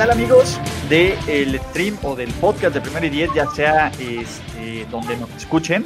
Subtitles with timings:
[0.00, 5.14] Tal amigos del stream o del podcast de Primero y Diez, ya sea este, donde
[5.18, 5.84] nos escuchen?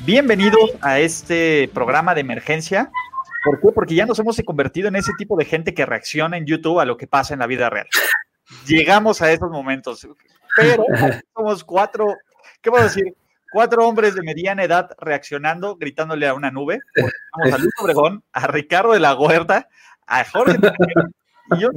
[0.00, 2.90] Bienvenidos a este programa de emergencia
[3.44, 3.68] ¿Por qué?
[3.72, 6.84] Porque ya nos hemos convertido en ese tipo de gente que reacciona en YouTube a
[6.84, 7.86] lo que pasa en la vida real.
[8.66, 10.08] Llegamos a esos momentos,
[10.56, 10.84] pero
[11.36, 12.16] somos cuatro,
[12.62, 13.14] ¿qué puedo decir?
[13.52, 16.80] Cuatro hombres de mediana edad reaccionando, gritándole a una nube.
[17.38, 19.68] Vamos a Luis Obregón, a Ricardo de la Huerta,
[20.04, 20.58] a Jorge
[21.52, 21.68] y yo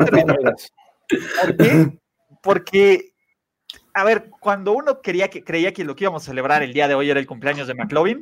[1.10, 2.00] ¿Por qué?
[2.42, 3.14] Porque,
[3.94, 6.88] a ver, cuando uno quería que, creía que lo que íbamos a celebrar el día
[6.88, 8.22] de hoy era el cumpleaños de McLovin,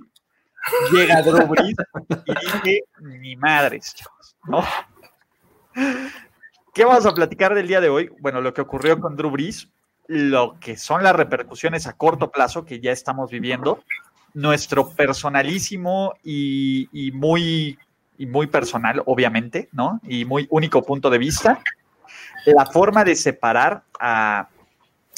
[0.92, 1.76] llega Drew Brees
[2.26, 4.64] y dice, ni madres, chavos, ¿no?
[6.74, 8.12] ¿Qué vamos a platicar del día de hoy?
[8.20, 9.70] Bueno, lo que ocurrió con Drew Brees,
[10.08, 13.84] lo que son las repercusiones a corto plazo que ya estamos viviendo,
[14.34, 17.78] nuestro personalísimo y, muy,
[18.18, 20.00] y muy personal, obviamente, ¿no?
[20.04, 21.62] Y muy único punto de vista,
[22.46, 24.50] la forma de separar a,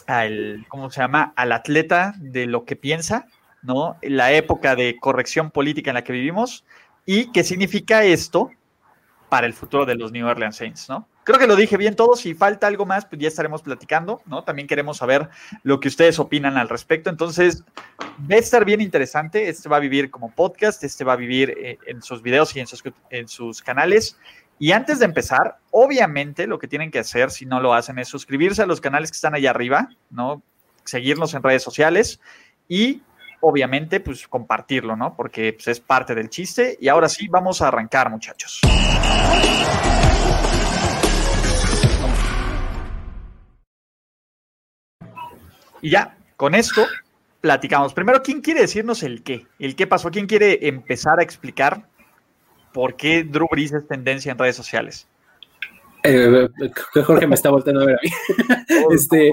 [0.07, 1.33] al, ¿cómo se llama?
[1.35, 3.27] Al atleta de lo que piensa
[3.65, 3.97] ¿no?
[4.01, 6.63] La época de corrección política en la que vivimos
[7.05, 8.51] y qué significa esto
[9.29, 11.07] para el futuro de los New Orleans Saints, ¿no?
[11.23, 14.43] Creo que lo dije bien todo, si falta algo más, pues ya estaremos platicando, ¿no?
[14.43, 15.27] También queremos saber
[15.63, 17.63] lo que ustedes opinan al respecto, entonces
[17.99, 21.55] va a estar bien interesante, este va a vivir como podcast, este va a vivir
[21.57, 24.19] eh, en sus videos y en sus, en sus canales.
[24.57, 28.07] Y antes de empezar, obviamente lo que tienen que hacer, si no lo hacen, es
[28.07, 30.41] suscribirse a los canales que están allá arriba, ¿no?
[30.85, 32.21] Seguirnos en redes sociales
[32.69, 33.01] y
[33.41, 35.13] obviamente, pues compartirlo, ¿no?
[35.13, 36.77] Porque pues, es parte del chiste.
[36.79, 38.61] Y ahora sí, vamos a arrancar, muchachos.
[45.81, 46.85] Y ya, con esto
[47.41, 47.93] platicamos.
[47.93, 49.45] Primero, ¿quién quiere decirnos el qué?
[49.59, 50.09] ¿El qué pasó?
[50.09, 51.89] ¿Quién quiere empezar a explicar
[52.75, 55.07] por qué Drew Brees es tendencia en redes sociales?
[56.03, 56.49] Eh,
[57.05, 58.09] Jorge me está volteando a ver a mí.
[58.93, 59.31] este,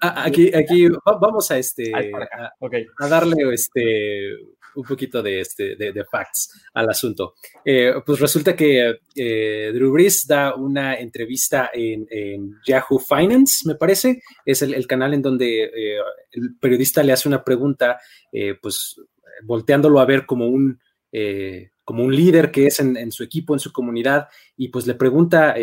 [0.00, 4.34] Aquí, aquí vamos a este a, darle este
[4.74, 7.34] un poquito de, este, de, facts al asunto.
[7.64, 12.06] Eh, pues resulta que eh, Drew Brees da una entrevista en,
[12.66, 14.20] Yahoo Finance, me parece.
[14.44, 15.98] Es el, canal en donde eh,
[16.32, 17.98] el periodista le hace una pregunta,
[18.60, 18.96] pues
[19.44, 20.78] volteándolo a ver como un,
[21.86, 25.54] como un líder que es en, su equipo, en su comunidad, y pues le pregunta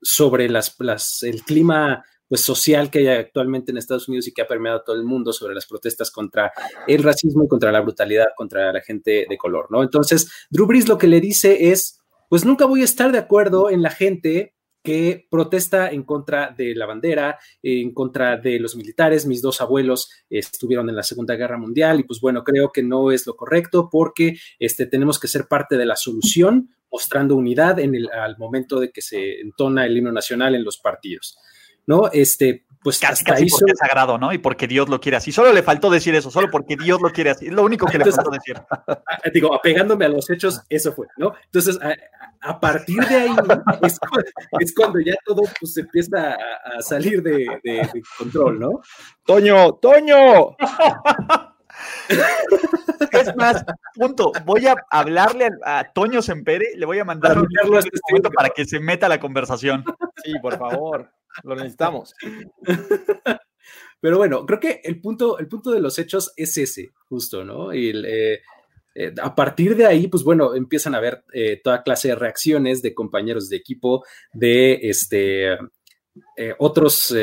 [0.00, 0.76] sobre las,
[1.24, 4.94] el clima pues, social que hay actualmente en Estados Unidos y que ha permeado todo
[4.94, 6.52] el mundo sobre las protestas contra
[6.86, 9.82] el racismo y contra la brutalidad contra la gente de color, ¿no?
[9.82, 13.68] Entonces, Drew Brees lo que le dice es, pues nunca voy a estar de acuerdo
[13.68, 19.26] en la gente que protesta en contra de la bandera, en contra de los militares.
[19.26, 23.10] Mis dos abuelos estuvieron en la Segunda Guerra Mundial y pues bueno, creo que no
[23.10, 27.94] es lo correcto porque este, tenemos que ser parte de la solución, mostrando unidad en
[27.94, 31.38] el, al momento de que se entona el himno nacional en los partidos.
[31.88, 32.10] ¿no?
[32.12, 34.32] Este, pues casi, casi porque es sagrado, ¿no?
[34.32, 35.32] Y porque Dios lo quiere así.
[35.32, 37.46] Solo le faltó decir eso, solo porque Dios lo quiere así.
[37.46, 38.56] Es lo único que le faltó decir.
[39.32, 41.34] Digo, apegándome a los hechos, eso fue, ¿no?
[41.44, 41.78] Entonces,
[42.40, 43.30] a, partir de ahí
[44.60, 47.46] es, cuando ya todo pues, empieza a, salir de,
[48.16, 48.80] control, ¿no?
[49.24, 50.56] Toño, Toño.
[53.12, 53.64] Es más,
[53.94, 54.32] punto.
[54.44, 58.80] Voy a hablarle a, Toño Sempere, le voy a mandar un este para que se
[58.80, 59.84] meta a la conversación.
[60.24, 61.10] Sí, por favor.
[61.42, 62.14] Lo necesitamos.
[64.00, 67.74] Pero bueno, creo que el punto, el punto de los hechos es ese, justo, ¿no?
[67.74, 68.40] Y eh,
[68.94, 72.80] eh, a partir de ahí, pues bueno, empiezan a haber eh, toda clase de reacciones
[72.80, 75.56] de compañeros de equipo, de este,
[76.58, 77.14] otros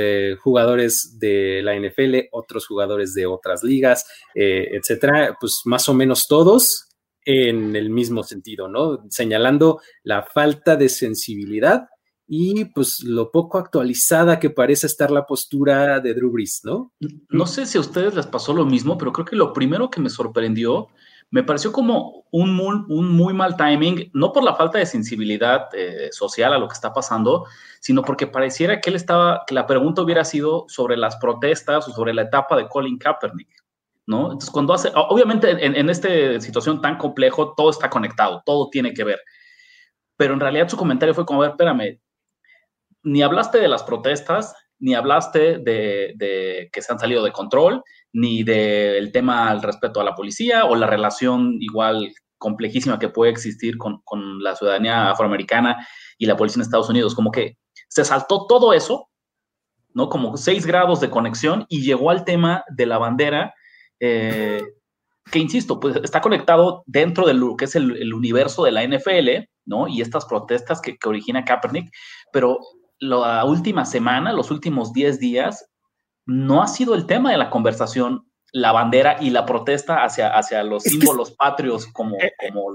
[0.42, 6.88] jugadores de la NFL, otros jugadores de otras ligas, etcétera, pues más o menos todos
[7.26, 9.04] en el mismo sentido, ¿no?
[9.10, 11.88] Señalando la falta de sensibilidad
[12.28, 16.92] y pues lo poco actualizada que parece estar la postura de Drew Brees, ¿no?
[17.30, 20.02] No sé si a ustedes les pasó lo mismo, pero creo que lo primero que
[20.02, 20.88] me sorprendió
[21.32, 25.68] me pareció como un muy, un muy mal timing, no por la falta de sensibilidad
[25.74, 27.46] eh, social a lo que está pasando,
[27.80, 31.92] sino porque pareciera que él estaba, que la pregunta hubiera sido sobre las protestas o
[31.92, 33.50] sobre la etapa de Colin Kaepernick,
[34.06, 34.26] ¿no?
[34.26, 38.94] Entonces, cuando hace, obviamente en, en esta situación tan complejo, todo está conectado, todo tiene
[38.94, 39.20] que ver,
[40.18, 42.00] pero en realidad su comentario fue como, a ver, espérame,
[43.06, 48.44] ni hablaste de las protestas, ni hablaste de, que se han salido de control, ni
[48.44, 53.78] del tema al respeto a la policía o la relación igual complejísima que puede existir
[53.78, 54.02] con,
[54.44, 55.88] la ciudadanía afroamericana
[56.18, 57.16] y la policía en Estados Unidos.
[57.16, 57.58] Como que
[57.88, 59.10] se saltó todo eso,
[59.94, 60.10] ¿no?
[60.10, 63.54] Como seis grados de conexión y llegó al tema de la bandera,
[64.00, 64.64] eh,
[65.32, 69.48] que insisto, pues está conectado dentro de lo que es el, universo de la NFL,
[69.66, 69.88] ¿no?
[69.88, 71.90] Y estas protestas que, que origina Kaepernick,
[72.32, 72.60] pero
[73.00, 75.70] la última semana, los últimos 10 días,
[76.26, 78.26] no ha sido el tema de la conversación
[78.56, 82.74] la bandera y la protesta hacia, hacia los símbolos patrios como, eh, como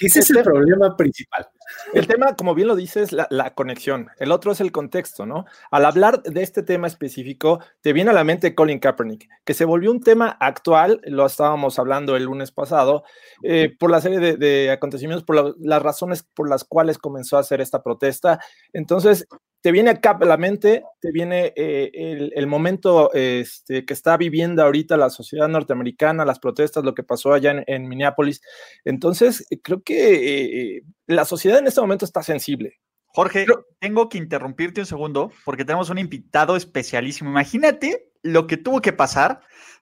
[0.00, 1.46] Ese es el problema principal.
[1.92, 4.08] El tema, como bien lo dices, la, la conexión.
[4.18, 5.46] El otro es el contexto, ¿no?
[5.70, 9.64] Al hablar de este tema específico, te viene a la mente Colin Kaepernick, que se
[9.64, 13.04] volvió un tema actual, lo estábamos hablando el lunes pasado,
[13.42, 17.60] eh, por la serie de, acontecimientos, por las razones por las cuales comenzó a hacer
[17.60, 18.40] esta protesta.
[18.72, 19.26] Entonces,
[19.62, 24.62] te viene acá a la mente, te viene eh, el, momento este, que está viviendo
[24.62, 28.40] ahorita la sociedad norteamericana, las protestas, lo que pasó allá en, Minneapolis.
[28.84, 32.80] Entonces, creo que eh, la sociedad en este momento está sensible.
[33.12, 33.44] Jorge,
[33.80, 37.30] tengo que interrumpirte un segundo porque tenemos un invitado especialísimo.
[37.30, 39.40] Imagínate lo que tuvo que pasar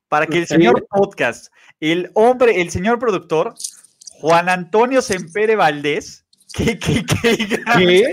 [0.09, 3.55] para que el señor podcast, el hombre, el señor productor,
[4.21, 6.25] Juan Antonio Sempere Valdés,
[6.55, 8.11] ¿Qué, qué, qué,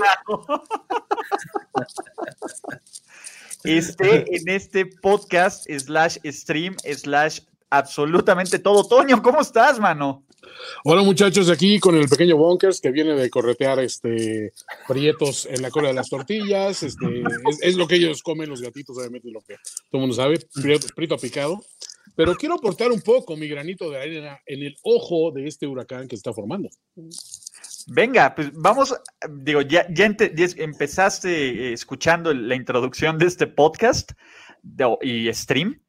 [3.63, 7.39] Este, en este podcast, slash stream, slash
[7.69, 8.87] absolutamente todo.
[8.87, 10.23] Toño, ¿cómo estás, mano?
[10.83, 14.53] Hola muchachos, aquí con el pequeño Bonkers que viene de corretear este
[14.87, 16.83] prietos en la cola de las tortillas.
[16.83, 17.23] Este,
[17.61, 19.55] es, lo que ellos comen, los gatitos, obviamente, lo que
[19.89, 20.39] todo el mundo sabe,
[20.95, 21.63] prieto picado.
[22.15, 26.07] Pero quiero aportar un poco mi granito de arena en el ojo de este huracán
[26.07, 26.69] que se está formando.
[27.87, 28.99] Venga, pues vamos,
[29.29, 34.13] digo, ya, ya, empezaste eh, escuchando la introducción de este podcast
[35.01, 35.81] y stream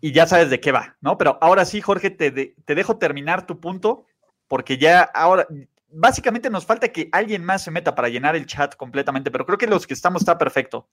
[0.00, 1.18] y ya sabes de qué va, ¿no?
[1.18, 4.06] Pero ahora sí, Jorge, te, te dejo terminar tu punto
[4.48, 5.46] porque ya ahora,
[5.88, 9.58] básicamente nos falta que alguien más se meta para llenar el chat completamente, pero creo
[9.58, 10.88] que los que estamos está perfecto.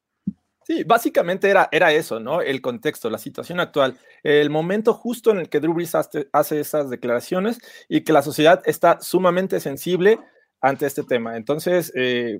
[0.63, 2.41] Sí, básicamente era, era eso, ¿no?
[2.41, 6.59] El contexto, la situación actual, el momento justo en el que Drew Brees hace, hace
[6.59, 10.19] esas declaraciones y que la sociedad está sumamente sensible
[10.61, 11.37] ante este tema.
[11.37, 12.39] Entonces, eh,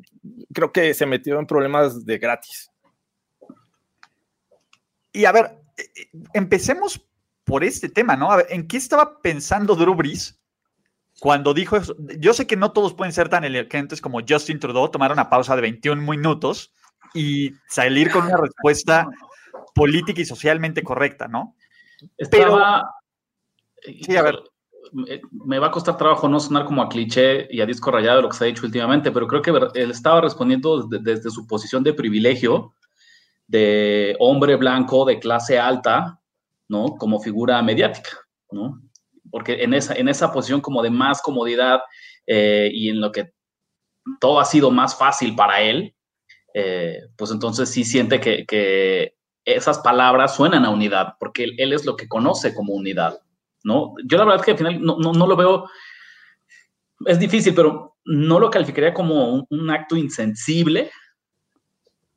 [0.53, 2.71] creo que se metió en problemas de gratis.
[5.11, 7.05] Y a ver, eh, eh, empecemos
[7.43, 8.31] por este tema, ¿no?
[8.31, 10.39] A ver, ¿en qué estaba pensando Drew Brees
[11.19, 11.95] cuando dijo eso?
[12.19, 15.55] Yo sé que no todos pueden ser tan elocuentes como Justin Trudeau, tomar una pausa
[15.55, 16.73] de 21 minutos
[17.13, 19.07] y salir con una respuesta
[19.73, 21.55] política y socialmente correcta, ¿no?
[22.17, 22.89] Estaba...
[23.81, 24.35] Sí, a ver
[24.91, 28.29] me va a costar trabajo no sonar como a cliché y a disco rayado lo
[28.29, 31.93] que se ha dicho últimamente, pero creo que él estaba respondiendo desde, su posición de
[31.93, 32.73] privilegio,
[33.47, 36.19] de hombre blanco de clase alta,
[36.67, 36.95] ¿no?
[36.97, 38.11] Como figura mediática,
[38.51, 38.81] ¿no?
[39.31, 41.81] Porque en esa, en esa posición como de más comodidad
[42.27, 43.31] eh, y en lo que
[44.19, 45.95] todo ha sido más fácil para él,
[46.53, 49.13] eh, pues entonces sí siente que,
[49.45, 53.19] esas palabras suenan a unidad, porque él es lo que conoce como unidad.
[53.63, 53.93] ¿No?
[54.05, 55.69] Yo la verdad que al final no, no, lo veo,
[57.05, 60.91] es difícil, pero no lo calificaría como un, acto insensible,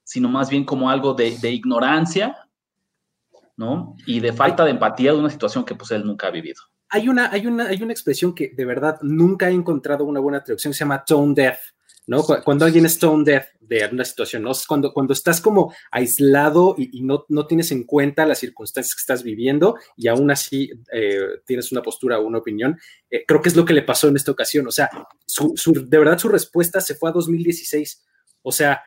[0.05, 2.37] sino más bien como algo de, ignorancia,
[3.57, 3.97] ¿no?
[4.07, 6.61] Y de falta de empatía de una situación que pues él nunca ha vivido.
[6.89, 10.43] Hay una, hay una, hay una expresión que de verdad nunca he encontrado una buena
[10.43, 11.59] traducción, se llama tone deaf,
[12.07, 12.25] ¿no?
[12.45, 14.53] Cuando alguien es tone deaf de una situación, ¿no?
[14.67, 19.23] Cuando, cuando estás como aislado y, no, no, tienes en cuenta las circunstancias que estás
[19.23, 22.79] viviendo y aún así eh, tienes una postura o una opinión,
[23.11, 24.67] eh, creo que es lo que le pasó en esta ocasión.
[24.67, 24.91] O sea,
[25.65, 28.05] de verdad su respuesta se fue a 2016.
[28.43, 28.83] O sea,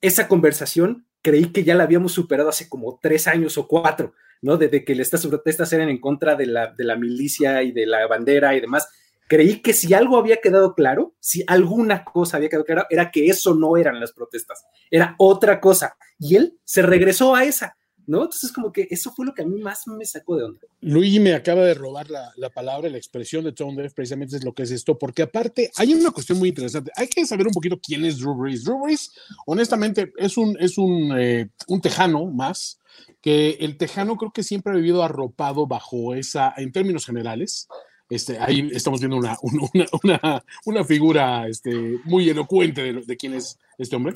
[0.00, 4.56] esa conversación creí que ya la habíamos superado hace como tres años o cuatro, ¿no?
[4.56, 8.06] Desde que estas protestas eran en contra de la, de la milicia y de la
[8.06, 8.88] bandera y demás
[9.32, 13.28] creí que si algo había quedado claro, si alguna cosa había quedado claro, era que
[13.28, 15.96] eso no eran las protestas, era otra cosa.
[16.18, 17.74] Y él se regresó a esa,
[18.06, 18.24] ¿no?
[18.24, 20.60] Entonces, como que eso fue lo que a mí más me sacó de onda.
[20.82, 24.44] Luigi me acaba de robar la, la palabra, la expresión de Tone Deaf, precisamente es
[24.44, 26.92] lo que es esto, porque aparte hay una cuestión muy interesante.
[26.94, 28.64] Hay que saber un poquito quién es Drew Brees.
[28.64, 29.12] Drew Brees,
[29.46, 32.80] honestamente, es un, es un, eh, un tejano más,
[33.22, 37.66] que el tejano creo que siempre ha vivido arropado bajo esa, en términos generales,
[38.14, 43.34] este, ahí estamos viendo una, una, una, una figura este, muy elocuente de, de, quién
[43.34, 44.14] es este hombre,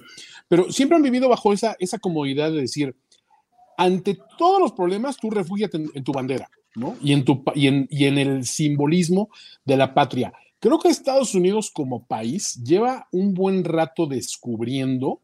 [0.49, 2.95] pero siempre han vivido bajo esa, esa comodidad de decir,
[3.79, 6.97] ante todos los problemas, tú refúgiate en, en tu bandera, ¿no?
[7.03, 9.31] Y en, tu, y, en, y en el simbolismo
[9.65, 10.33] de la patria.
[10.61, 15.21] Creo que Estados Unidos como país lleva un buen rato descubriendo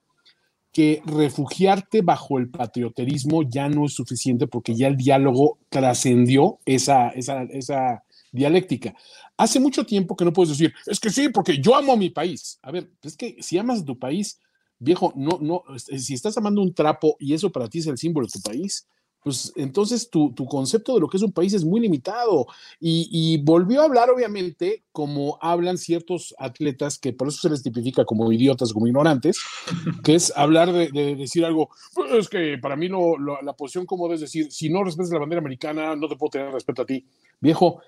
[0.72, 7.10] que refugiarte bajo el patrioterismo ya no es suficiente porque ya el diálogo trascendió esa,
[7.10, 8.94] esa, esa dialéctica.
[9.36, 12.10] Hace mucho tiempo que no puedes decir, es que sí, porque yo amo a mi
[12.10, 12.58] país.
[12.62, 14.40] A ver, es que si amas tu país,
[14.78, 18.26] viejo, no, no, si estás amando un trapo y eso para ti es el símbolo
[18.26, 18.88] de tu país,
[19.22, 22.46] pues entonces tu, tu, concepto de lo que es un país es muy limitado.
[22.80, 27.62] Y, y, volvió a hablar, obviamente, como hablan ciertos atletas, que por eso se les
[27.62, 29.40] tipifica como idiotas, como ignorantes,
[30.04, 33.52] que es hablar de, de decir algo, pues es que para mí lo, lo, la
[33.52, 36.82] posición cómoda es decir, si no respetas la bandera americana, no te puedo tener respeto
[36.82, 37.06] a ti.
[37.40, 37.80] Viejo,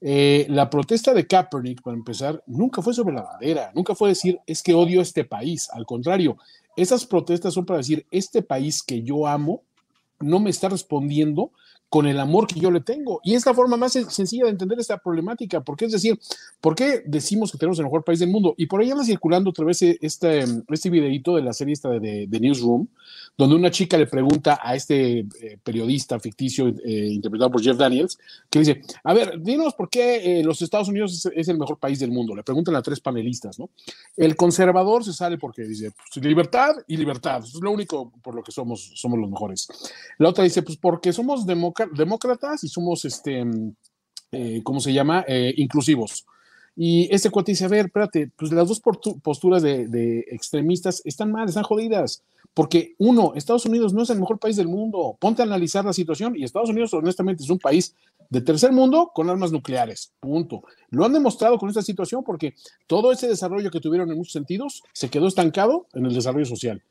[0.00, 4.38] eh, la protesta de Kaepernick, para empezar, nunca fue sobre la bandera, nunca fue decir,
[4.46, 5.68] es que odio este país.
[5.72, 6.38] Al contrario,
[6.76, 9.62] esas protestas son para decir, este país que yo amo
[10.20, 11.50] no me está respondiendo
[11.90, 13.20] con el amor que yo le tengo.
[13.24, 16.18] Y es la forma más sencilla de entender esta problemática, porque es decir,
[16.60, 18.54] ¿por qué decimos que tenemos el mejor país del mundo?
[18.56, 22.26] Y por ahí anda circulando otra vez este, este videito de la serie esta de,
[22.28, 22.86] de Newsroom,
[23.40, 28.18] donde una chica le pregunta a este eh, periodista ficticio eh, interpretado por Jeff Daniels,
[28.50, 31.98] que dice, a ver, dinos por qué eh, los Estados Unidos es, el mejor país
[31.98, 32.36] del mundo.
[32.36, 33.70] Le preguntan a tres panelistas, ¿no?
[34.14, 38.42] El conservador se sale porque dice, pues, libertad y libertad, es lo único por lo
[38.42, 39.68] que somos, somos los mejores.
[40.18, 43.42] La otra dice, pues porque somos demócratas y somos, este,
[44.62, 45.24] ¿cómo se llama?
[45.56, 46.26] Inclusivos.
[46.76, 48.80] Y este cuate dice, a ver, espérate, pues las dos
[49.22, 52.22] posturas de, de, extremistas están mal, están jodidas.
[52.54, 55.16] Porque uno, Estados Unidos no es el mejor país del mundo.
[55.20, 57.94] Ponte a analizar la situación y Estados Unidos honestamente es un país
[58.28, 60.12] de tercer mundo con armas nucleares.
[60.20, 60.62] Punto.
[60.90, 62.54] Lo han demostrado con esta situación porque
[62.86, 66.82] todo ese desarrollo que tuvieron en muchos sentidos se quedó estancado en el desarrollo social.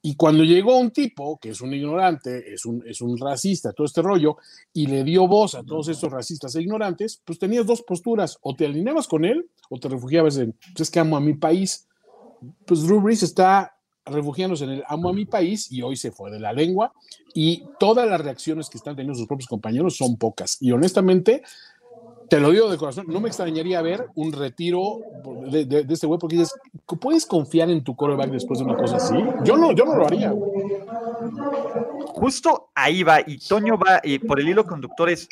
[0.00, 3.84] Y cuando llegó un tipo que es un ignorante, es un, es un racista, todo
[3.84, 4.36] este rollo,
[4.72, 8.54] y le dio voz a todos estos racistas e ignorantes, pues tenías dos posturas, o
[8.54, 11.86] te alineabas con él o te refugiabas en, pues es que amo a mi país.
[12.64, 13.77] Pues Drew Brees está
[14.10, 16.92] refugiándose en el amo a mi país y hoy se fue de la lengua
[17.34, 20.56] y todas las reacciones que están teniendo sus propios compañeros son pocas.
[20.60, 21.42] Y honestamente,
[22.28, 25.00] te lo digo de corazón, no me extrañaría ver un retiro
[25.50, 26.54] de, de, de este güey porque dices,
[27.00, 29.16] ¿puedes confiar en tu coreback después de una cosa así?
[29.44, 30.34] Yo no, yo no lo haría.
[32.06, 35.28] Justo ahí va, y Toño va y por el hilo conductor es,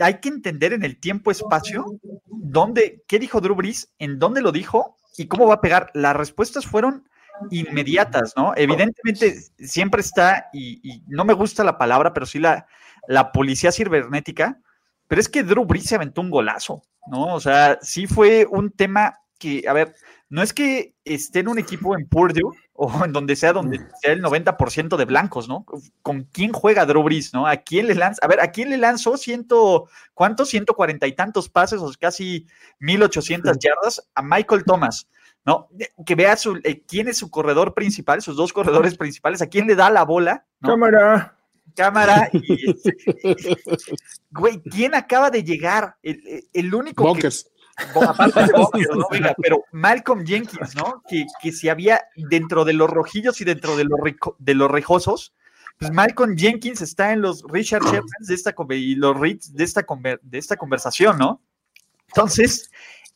[0.00, 1.84] hay que entender en el tiempo-espacio
[2.26, 5.90] dónde, qué dijo Drew Brees, en dónde lo dijo y cómo va a pegar.
[5.94, 7.04] Las respuestas fueron
[7.50, 8.52] inmediatas, ¿no?
[8.56, 12.66] Evidentemente siempre está, y, y no me gusta la palabra, pero sí la,
[13.08, 14.60] la policía cibernética,
[15.08, 17.34] pero es que Drew Brees se aventó un golazo, ¿no?
[17.34, 19.94] O sea, sí fue un tema que, a ver,
[20.30, 22.40] no es que esté en un equipo en Purdue
[22.74, 25.66] o en donde sea, donde sea el 90% de blancos, ¿no?
[26.00, 27.46] ¿Con quién juega Drew Brees, no?
[27.46, 28.24] ¿A quién le lanza?
[28.24, 30.48] A ver, ¿a quién le lanzó ciento, cuántos?
[30.48, 32.46] 140 y tantos pases, o casi
[32.78, 35.08] 1800 yardas a Michael Thomas.
[35.44, 35.68] ¿No?
[36.06, 39.66] Que vea su, eh, quién es su corredor principal, sus dos corredores principales, a quién
[39.66, 40.46] le da la bola.
[40.60, 40.70] ¿no?
[40.70, 41.36] Cámara
[41.74, 42.74] cámara y
[44.30, 45.96] güey, ¿quién acaba de llegar?
[46.02, 47.50] El, el único Bunkers.
[47.92, 49.08] que aparte de ¿no?
[49.10, 51.02] Venga, pero Malcolm Jenkins, ¿no?
[51.08, 54.70] Que, que si había dentro de los rojillos y dentro de los, rico, de los
[54.70, 55.34] rejosos,
[55.78, 59.84] pues Malcolm Jenkins está en los Richard Shepard de esta y los Reeds de esta,
[60.22, 61.40] de esta conversación, ¿no?
[62.08, 62.70] Entonces,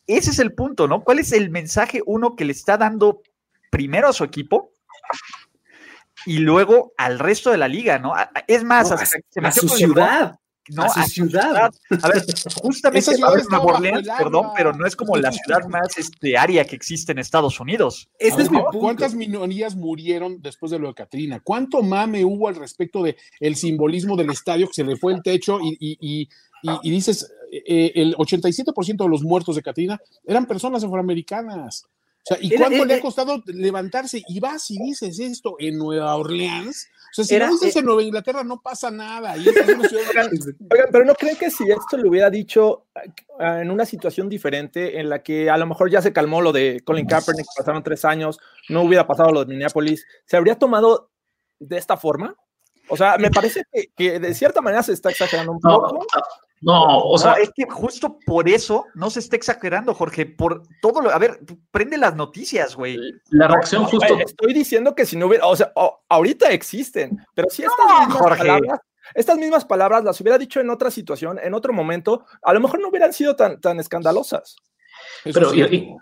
[0.06, 1.02] ese es el punto, ¿no?
[1.02, 3.22] ¿Cuál es el mensaje uno que le está dando
[3.70, 4.72] primero a su equipo
[6.24, 8.14] y luego al resto de la liga, ¿no?
[8.46, 10.38] Es más, no, a, a, a su ciudad.
[10.68, 11.70] No, a, su ciudad.
[12.02, 12.24] A ver,
[12.60, 17.12] justamente Nueva Orleans, perdón, pero no es como la ciudad más este, área que existe
[17.12, 18.08] en Estados Unidos.
[18.18, 21.40] Este es ¿Cuántas minorías murieron después de lo de Katrina?
[21.40, 25.22] ¿Cuánto mame hubo al respecto de el simbolismo del estadio que se le fue el
[25.22, 26.28] techo y, y, y,
[26.82, 31.84] y dices, eh, el 87% de los muertos de Katrina eran personas afroamericanas?
[31.84, 34.22] O sea, ¿y era, cuánto era, le ha costado levantarse?
[34.26, 36.88] Y vas y dices esto en Nueva Orleans.
[37.12, 39.36] O sea, si era, lo dices en Nueva Inglaterra no pasa nada.
[39.36, 40.30] Y oigan, oigan,
[40.90, 42.86] pero no creen que si esto lo hubiera dicho
[43.38, 46.82] en una situación diferente, en la que a lo mejor ya se calmó lo de
[46.84, 51.10] Colin Kaepernick, pasaron tres años, no hubiera pasado lo de Minneapolis, ¿se habría tomado
[51.60, 52.36] de esta forma?
[52.88, 53.62] O sea, me parece
[53.96, 55.94] que, de cierta manera se está exagerando un poco.
[55.94, 56.00] No,
[56.64, 61.10] o sea, es que justo por eso no se está exagerando, Jorge, por todo lo,
[61.10, 62.98] a ver, prende las noticias, güey.
[63.30, 64.16] La reacción justo.
[64.18, 65.72] estoy diciendo que si no hubiera, o sea,
[66.08, 68.80] ahorita existen, pero si estas mismas palabras,
[69.14, 72.80] estas mismas palabras las hubiera dicho en otra situación, en otro momento, a lo mejor
[72.80, 74.56] no hubieran sido tan, tan escandalosas.
[75.24, 75.94] pero y,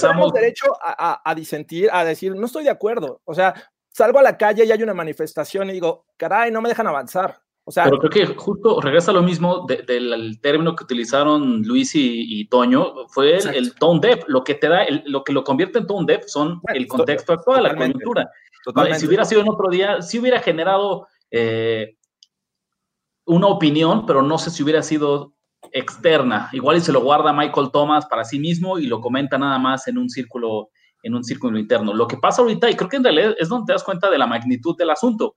[0.00, 3.20] tenemos derecho a, a disentir, a decir, no estoy de acuerdo.
[3.24, 3.54] O sea,
[3.90, 7.42] salgo a la calle y hay una manifestación y digo, caray, no me dejan avanzar.
[7.68, 12.48] O sea, Pero creo que justo regresa lo mismo del término que utilizaron Luis y,
[12.48, 14.24] Toño, fue el, tone deaf.
[14.26, 17.64] Lo que te da, lo que lo convierte en tone deaf son el contexto actual,
[17.64, 18.30] la coyuntura.
[18.96, 21.98] Si hubiera sido en otro día, sí hubiera generado eh,
[23.26, 25.34] una opinión, pero no sé si hubiera sido
[25.70, 26.48] externa.
[26.54, 29.88] Igual y se lo guarda Michael Thomas para sí mismo y lo comenta nada más
[29.88, 30.70] en un círculo
[31.02, 31.92] en un círculo interno.
[31.92, 34.18] Lo que pasa ahorita, y creo que en realidad es donde te das cuenta de
[34.18, 35.36] la magnitud del asunto,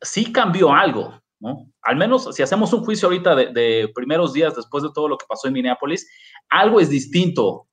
[0.00, 1.66] sí cambió algo, ¿no?
[1.82, 5.26] Al menos si hacemos un juicio ahorita de, primeros días después de todo lo que
[5.28, 6.08] pasó en Minneapolis,
[6.48, 7.66] algo es distinto,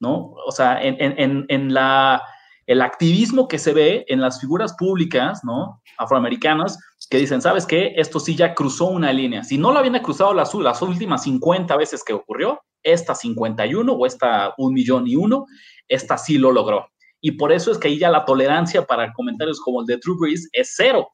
[0.00, 0.32] ¿no?
[0.46, 2.22] O sea, en, la,
[2.66, 5.82] el activismo que se ve en las figuras públicas, ¿no?
[5.98, 6.78] Afroamericanas,
[7.08, 7.94] que dicen, ¿sabes qué?
[7.96, 9.44] Esto sí ya cruzó una línea.
[9.44, 14.06] Si no lo habían cruzado las, las últimas 50 veces que ocurrió, esta 51 o
[14.06, 15.46] esta un millón y uno,
[15.88, 16.86] esta sí lo logró.
[17.20, 20.16] Y por eso es que ahí ya la tolerancia para comentarios como el de True
[20.18, 21.08] Breeze es cero.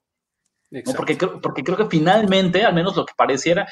[0.96, 3.66] Porque, porque creo que finalmente, al menos lo que pareciera,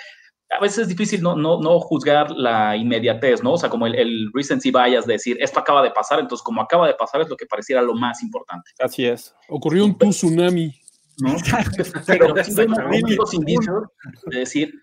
[0.50, 3.52] a veces es difícil no, no, no juzgar la inmediatez, ¿no?
[3.52, 6.61] O sea, como el, el recency bias de decir, esto acaba de pasar, entonces como
[6.61, 8.71] acaba de pasar es lo que pareciera lo más importante.
[8.80, 9.35] Así es.
[9.49, 10.75] Ocurrió un tsunami.
[11.19, 11.37] ¿no?
[12.07, 13.02] Pero sí hay
[13.33, 13.85] indicios
[14.26, 14.75] de decir,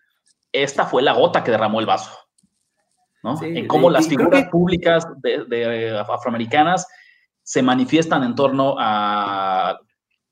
[0.52, 2.12] esta fue la gota que derramó el vaso,
[3.24, 3.42] ¿no?
[3.42, 6.88] en cómo las figuras públicas de, de afroamericanas
[7.44, 9.80] se manifiestan en torno a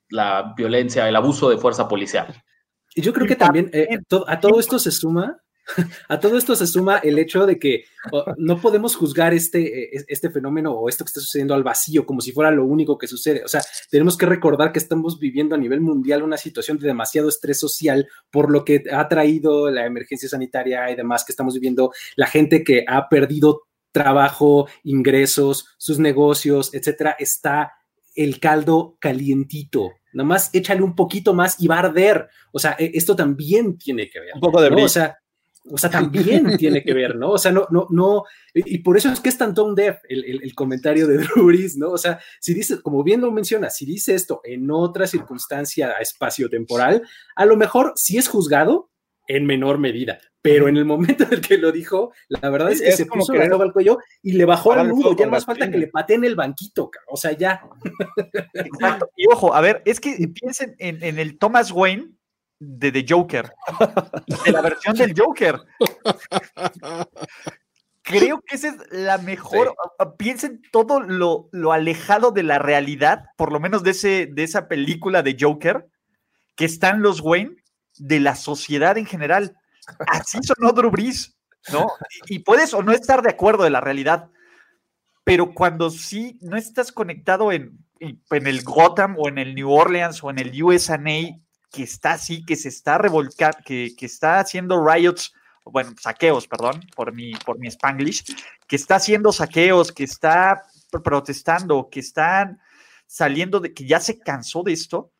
[0.09, 2.43] la violencia, el abuso de fuerza policial.
[2.95, 5.37] Y yo creo que también eh, a todo esto se suma,
[6.09, 7.85] a todo esto se suma el hecho de que
[8.37, 12.21] no podemos juzgar este, eh, este fenómeno o esto que está sucediendo al vacío como
[12.21, 13.43] si fuera lo único que sucede.
[13.43, 17.27] O sea, tenemos que recordar que estamos viviendo a nivel mundial una situación de demasiado
[17.27, 21.91] estrés social por lo que ha traído la emergencia sanitaria y demás que estamos viviendo,
[22.15, 27.71] la gente que ha perdido trabajo, ingresos, sus negocios, etcétera, está
[28.15, 29.91] el caldo calientito.
[30.13, 32.29] Nada más échale un poquito más y va a arder.
[32.51, 34.31] O sea, e, esto también tiene que ver.
[34.33, 34.83] Un poco de ¿no?
[34.83, 35.17] O sea,
[35.69, 37.31] o sea, también tiene que ver, ¿no?
[37.31, 38.23] O sea, no, no, no,
[38.53, 41.91] y por eso es que es tan tone deaf el, comentario de Drew ¿no?
[41.91, 47.03] O sea, si dice, como bien lo menciona, si dice esto en otra circunstancia espacio-temporal,
[47.35, 48.91] a lo mejor sí es juzgado
[49.27, 52.79] en menor medida, pero en el momento en el que lo dijo, la verdad es
[52.79, 55.15] que se puso la al cuello y le bajó el nudo.
[55.15, 57.67] Ya más falta que le pateen el banquito, o sea, ya.
[58.53, 59.09] Exacto.
[59.15, 62.11] Y ojo, a ver, es que piensen en, el Thomas Wayne
[62.59, 63.53] de The Joker,
[64.45, 65.61] de la versión del Joker.
[68.03, 69.75] Creo que esa es la mejor.
[70.19, 74.67] Piensen todo lo, lo, alejado de la realidad, por lo menos de, ese, de esa
[74.67, 75.87] película de Joker,
[76.55, 77.55] que están los Wayne
[77.97, 79.57] de la sociedad en general
[80.07, 81.35] Así sonó Drew Brees,
[81.71, 81.87] ¿no?
[82.27, 84.29] Y, puedes o no estar de acuerdo de la realidad,
[85.23, 90.23] pero cuando sí no estás conectado en, en el Gotham o en el New Orleans
[90.23, 90.97] o en el USA,
[91.71, 95.33] que está así, que se está revolcando, que, está haciendo riots,
[95.65, 98.23] bueno, saqueos, perdón, por mi, por mi spanglish,
[98.67, 100.63] que está haciendo saqueos, que está
[101.03, 102.59] protestando, que están
[103.07, 105.11] saliendo de, que ya se cansó de esto,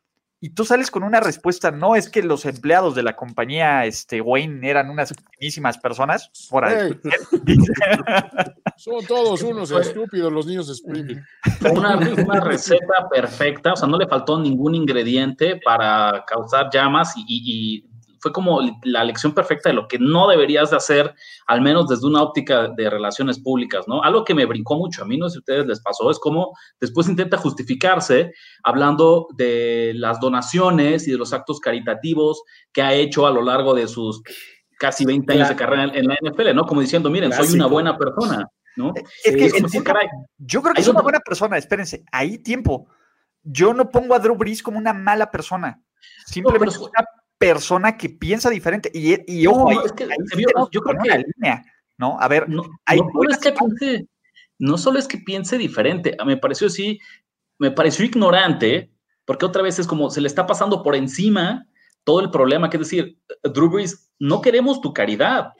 [0.42, 4.22] y tú sales con una respuesta, no es que los empleados de la compañía este,
[4.22, 6.30] Wayne eran unas finísimas personas.
[6.50, 6.66] Por
[8.78, 11.24] Son todos unos estúpidos los niños de Springfield.
[11.72, 17.86] Una, una, receta perfecta, o sea, no le faltó ningún ingrediente para causar llamas y
[18.26, 21.14] fue como la lección perfecta de lo que no deberías de hacer,
[21.46, 24.02] al menos desde una óptica de relaciones públicas, ¿no?
[24.02, 26.18] Algo que me brincó mucho, a mí no sé si a ustedes les pasó, es
[26.18, 28.32] como después intenta justificarse
[28.64, 32.42] hablando de las donaciones y de los actos caritativos
[32.74, 34.24] que ha hecho a lo largo de sus
[34.80, 36.66] casi 20 años de carrera en la NFL, ¿no?
[36.66, 38.92] Como diciendo, miren, soy una buena persona, ¿no?
[39.24, 39.52] Es que,
[40.40, 42.88] yo creo que es una buena persona, espérense, ahí tiempo.
[43.44, 45.80] Yo no pongo a Drew Brees como una mala persona.
[46.26, 47.06] Simplemente es una
[47.46, 48.90] persona que piensa diferente.
[48.94, 50.08] Y, y ojo, es que,
[50.72, 51.64] yo creo que la línea,
[51.98, 52.18] ¿no?
[52.20, 54.08] A ver, no, hay solo es que piense,
[54.58, 57.00] no solo es que piense diferente, me pareció así,
[57.60, 58.92] me pareció ignorante,
[59.26, 61.68] porque otra vez es como se le está pasando por encima
[62.04, 65.54] todo el problema, que es decir, Drew Brees, no queremos tu caridad,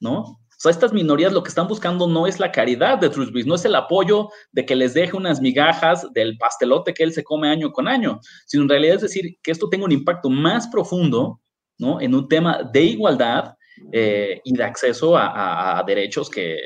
[0.00, 0.39] ¿no?
[0.60, 3.54] O sea, estas minorías lo que están buscando no es la caridad de Brees, no
[3.54, 7.48] es el apoyo de que les deje unas migajas del pastelote que él se come
[7.48, 11.40] año con año, sino en realidad es decir que esto tenga un impacto más profundo,
[11.78, 11.98] ¿no?
[11.98, 13.54] En un tema de igualdad
[13.90, 16.58] eh, y de acceso a, derechos que,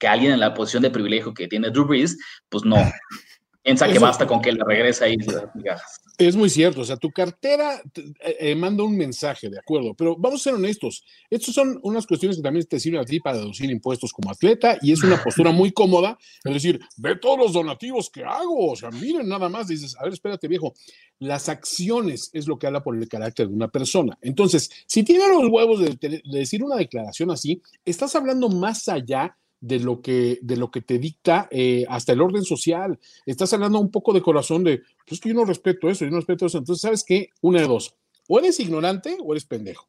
[0.00, 2.78] que, alguien en la posición de privilegio que tiene Drew Brees, pues no.
[3.62, 6.00] Piensa que basta con que le regrese ahí las migajas.
[6.20, 10.16] Es muy cierto, o sea, tu cartera eh, eh, manda un mensaje, de acuerdo, pero
[10.16, 13.38] vamos a ser honestos, estas son unas cuestiones que también te sirven a ti para
[13.38, 17.52] deducir impuestos como atleta y es una postura muy cómoda, es decir, ve todos los
[17.52, 20.74] donativos que hago, o sea, miren nada más, dices, a ver, espérate viejo,
[21.20, 24.18] las acciones es lo que habla por el carácter de una persona.
[24.20, 29.36] Entonces, si tiene los huevos de, de decir una declaración así, estás hablando más allá
[29.60, 32.98] de lo que, de lo que te dicta eh, hasta el orden social.
[33.26, 36.18] Estás hablando un poco de corazón de, pues que yo no respeto eso, yo no
[36.18, 36.58] respeto eso.
[36.58, 37.30] Entonces, ¿sabes qué?
[37.40, 37.94] Una de dos.
[38.28, 39.88] O eres ignorante o eres pendejo.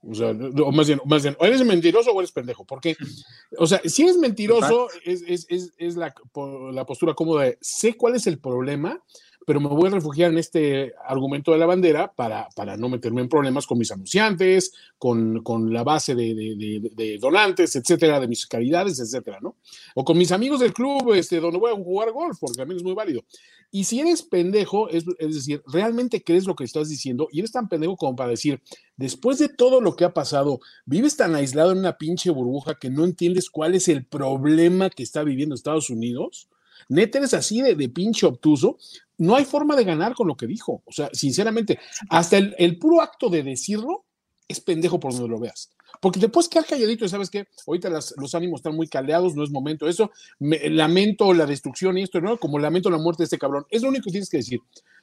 [0.00, 2.64] O sea, o más bien, más bien, o eres mentiroso o eres pendejo.
[2.64, 2.96] Porque,
[3.56, 6.14] o sea, si eres mentiroso, es, es, es, es la,
[6.72, 9.02] la, postura cómoda de sé cuál es el problema,
[9.48, 13.22] pero me voy a refugiar en este argumento de la bandera para, para no meterme
[13.22, 19.00] en problemas con mis anunciantes, con, con la base de, donantes, etcétera, de mis calidades,
[19.00, 19.56] etcétera, ¿no?
[19.94, 22.84] O con mis amigos del club, este, donde voy a jugar golf, porque también es
[22.84, 23.24] muy válido.
[23.70, 27.52] Y si eres pendejo, es, es decir, realmente crees lo que estás diciendo y eres
[27.52, 28.60] tan pendejo como para decir,
[28.98, 32.90] después de todo lo que ha pasado, vives tan aislado en una pinche burbuja que
[32.90, 36.50] no entiendes cuál es el problema que está viviendo Estados Unidos
[36.88, 38.78] Neta eres así de, de, pinche obtuso,
[39.18, 40.82] no hay forma de ganar con lo que dijo.
[40.86, 44.04] O sea, sinceramente, hasta el, puro acto de decirlo
[44.46, 45.70] es pendejo por donde lo veas.
[46.00, 49.42] Porque te puedes quedar calladito y sabes que ahorita los ánimos están muy caldeados, no
[49.42, 50.10] es momento eso.
[50.38, 52.38] lamento la destrucción y esto, ¿no?
[52.38, 53.66] Como lamento la muerte de este cabrón.
[53.70, 54.60] Es lo único que tienes que decir.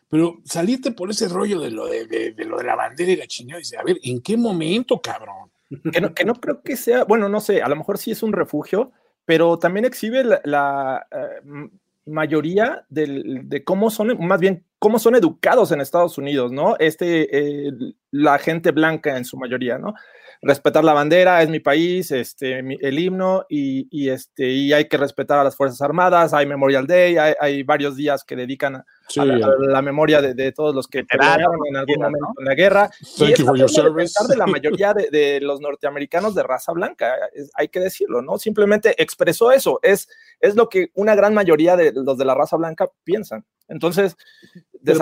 [0.10, 3.60] Pero salirte por ese rollo de lo de, lo de la bandera y la chingada
[3.60, 5.52] dice, a ver, ¿en qué momento, cabrón?
[5.91, 8.21] Que no, que no creo que sea, bueno, no sé, a lo mejor sí es
[8.21, 8.91] un refugio,
[9.25, 11.69] pero también exhibe la, eh,
[12.05, 16.75] mayoría de cómo son, más bien, cómo son educados en Estados Unidos, ¿no?
[16.79, 17.71] Este,
[18.11, 19.93] la gente blanca en su mayoría, ¿no?
[20.41, 25.39] respetar la bandera, es mi país, este, el himno, y, este, y hay que respetar
[25.39, 28.85] a las Fuerzas Armadas, hay Memorial Day, hay, varios días que dedican a,
[29.15, 32.89] la, memoria de, todos los que pelearon en algún momento en la guerra.
[33.17, 34.13] Thank y you for your service.
[34.27, 37.15] de la mayoría de, los norteamericanos de raza blanca,
[37.55, 38.38] hay que decirlo, ¿no?
[38.38, 40.07] Simplemente expresó eso, es,
[40.39, 43.45] es lo que una gran mayoría de los de la raza blanca piensan.
[43.67, 44.15] Entonces,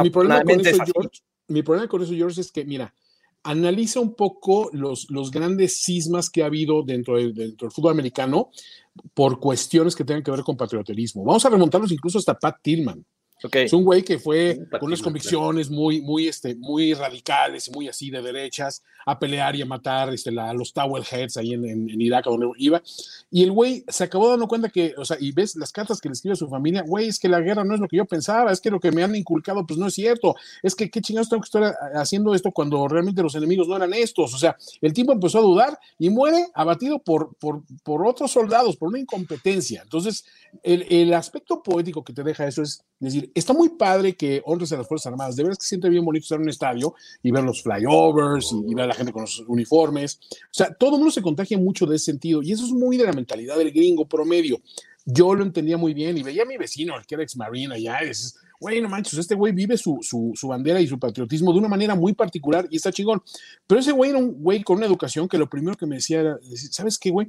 [0.02, 2.94] mi problema, con eso, George, mi problema con eso, George, es que, mira,
[3.44, 8.50] analiza un poco los, los grandes sismas que ha habido dentro, dentro del fútbol americano
[9.14, 11.24] por cuestiones que tengan que ver con patrioterismo.
[11.24, 13.06] Vamos a remontarnos incluso hasta Pat Tillman.
[13.52, 18.10] Es un güey que fue con unas convicciones muy, muy, este, muy radicales, muy así
[18.10, 22.02] de derechas, a pelear y a matar este, a los Tower Heads ahí en, en,
[22.02, 22.82] Irak, donde iba.
[23.30, 26.10] Y el güey se acabó dando cuenta que, o sea, y ves las cartas que
[26.10, 28.06] le escribe a su familia, güey, es que la guerra no es lo que yo
[28.06, 30.36] pensaba, es que lo que me han inculcado, pues no es cierto.
[30.62, 33.94] Es que qué chingados tengo que estar haciendo esto cuando realmente los enemigos no eran
[33.94, 34.34] estos.
[34.34, 38.78] O sea, el tipo empezó a dudar y muere abatido por, por, por otros soldados,
[38.78, 39.82] por una incompetencia.
[39.84, 40.26] Entonces,
[40.62, 44.72] el, el aspecto poético que te deja eso es decir, está muy padre que honres
[44.72, 45.36] a las Fuerzas Armadas.
[45.36, 48.54] De verdad es que siente bien bonito estar en un estadio y ver los flyovers
[48.68, 50.20] y, ver a la gente con los uniformes.
[50.32, 52.98] O sea, todo el mundo se contagia mucho de ese sentido y eso es muy
[52.98, 54.62] de la mentalidad del gringo promedio.
[55.06, 57.76] Yo lo entendía muy bien y veía a mi vecino, el que era ex marine
[57.76, 60.98] allá, y dices, güey, no manches, este güey vive su, su, su, bandera y su
[60.98, 63.22] patriotismo de una manera muy particular y está chingón.
[63.68, 66.22] Pero ese güey era un güey con una educación que lo primero que me decía
[66.22, 66.40] era,
[66.72, 67.28] ¿sabes qué, güey?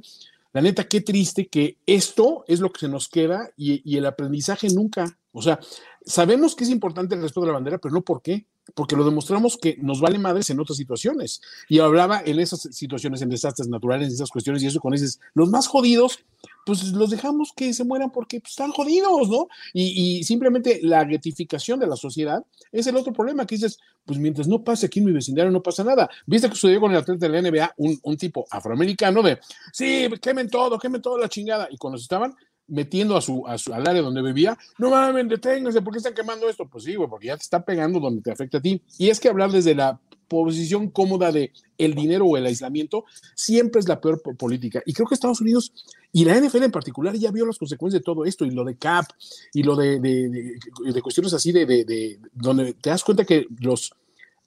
[0.53, 4.69] La neta, qué triste que esto es lo que se nos queda y el aprendizaje
[4.69, 5.59] nunca, o sea,
[6.05, 8.45] sabemos que es importante el respeto de la bandera, pero no por qué.
[8.73, 11.39] Porque lo demostramos que nos vale madres en otras situaciones.
[11.69, 15.19] Y hablaba en esas situaciones, en desastres naturales, en esas cuestiones, y eso con dices,
[15.35, 16.25] los más jodidos,
[16.65, 19.47] pues los dejamos que se mueran porque pues, están jodidos, ¿no?
[19.71, 24.47] Y, simplemente la gratificación de la sociedad es el otro problema, que dices, pues mientras
[24.47, 26.09] no pase aquí en mi vecindario no pasa nada.
[26.25, 29.39] Viste que sucedió con el atleta de la NBA, un, un tipo afroamericano de,
[29.71, 31.67] sí, quemen todo, quemen toda la chingada.
[31.69, 32.35] Y cuando estaban,
[32.67, 36.13] metiendo a su, a su, al área donde vivía, no mames, deténganse, ¿por qué están
[36.13, 36.67] quemando esto?
[36.67, 38.81] Pues sí, güey, porque ya te está pegando donde te afecta a ti.
[38.97, 43.79] Y es que hablar desde la posición cómoda de el dinero o el aislamiento siempre
[43.79, 44.81] es la peor política.
[44.85, 45.73] Y creo que Estados Unidos
[46.11, 48.77] y la NFL en particular ya vio las consecuencias de todo esto y lo de
[48.77, 49.05] CAP
[49.53, 50.57] y lo de, de,
[50.91, 53.93] de, cuestiones así de, de, donde te das cuenta que los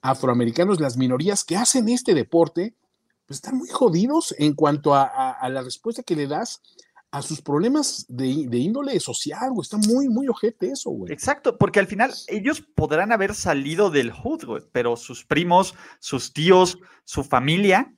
[0.01, 2.73] afroamericanos, las minorías que hacen este deporte,
[3.25, 6.61] pues están muy jodidos en cuanto a la respuesta que le das
[7.11, 9.63] a sus problemas de, índole social, güey.
[9.63, 11.11] Está muy, muy ojete eso, güey.
[11.11, 16.33] Exacto, porque al final ellos podrán haber salido del hood, güey, pero sus primos, sus
[16.33, 17.93] tíos, su familia,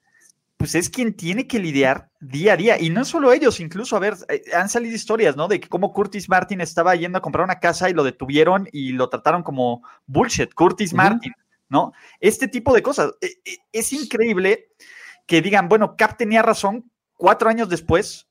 [0.55, 2.79] pues es quien tiene que lidiar día a día.
[2.79, 5.47] Y no solo ellos, incluso, a ver, eh, han salido historias, ¿no?
[5.47, 8.93] De que cómo Curtis Martin estaba yendo a comprar una casa y lo detuvieron y
[8.93, 11.33] lo trataron como bullshit, Curtis Martin,
[11.67, 11.91] ¿no?
[12.21, 13.11] Este tipo de cosas.
[13.19, 14.69] E, e, es increíble
[15.25, 18.30] que digan, bueno, Cap tenía razón cuatro años después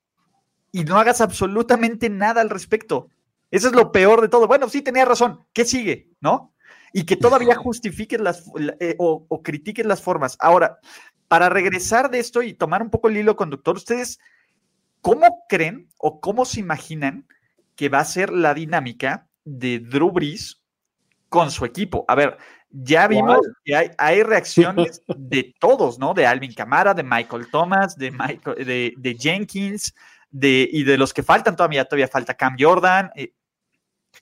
[0.72, 3.08] y no hagas absolutamente nada al respecto.
[3.50, 4.46] Eso es lo peor de todo.
[4.46, 5.44] Bueno, sí tenía razón.
[5.52, 6.10] ¿Qué sigue?
[6.20, 6.52] ¿No?
[6.92, 8.44] Y que todavía justifiques las
[8.78, 10.36] eh, o, o critiques las formas.
[10.40, 10.78] Ahora,
[11.28, 14.18] para regresar de esto y tomar un poco el hilo conductor, ¿ustedes
[15.00, 17.26] cómo creen o cómo se imaginan
[17.76, 20.62] que va a ser la dinámica de Drew Brees
[21.28, 22.04] con su equipo?
[22.08, 22.36] A ver,
[22.70, 26.14] ya vimos que hay, reacciones de todos, ¿no?
[26.14, 29.94] De Alvin Camara, de Michael Thomas, de, Michael, de, Jenkins,
[30.30, 33.10] de, y de los que faltan todavía, todavía falta Cam Jordan.
[33.16, 33.32] Eh,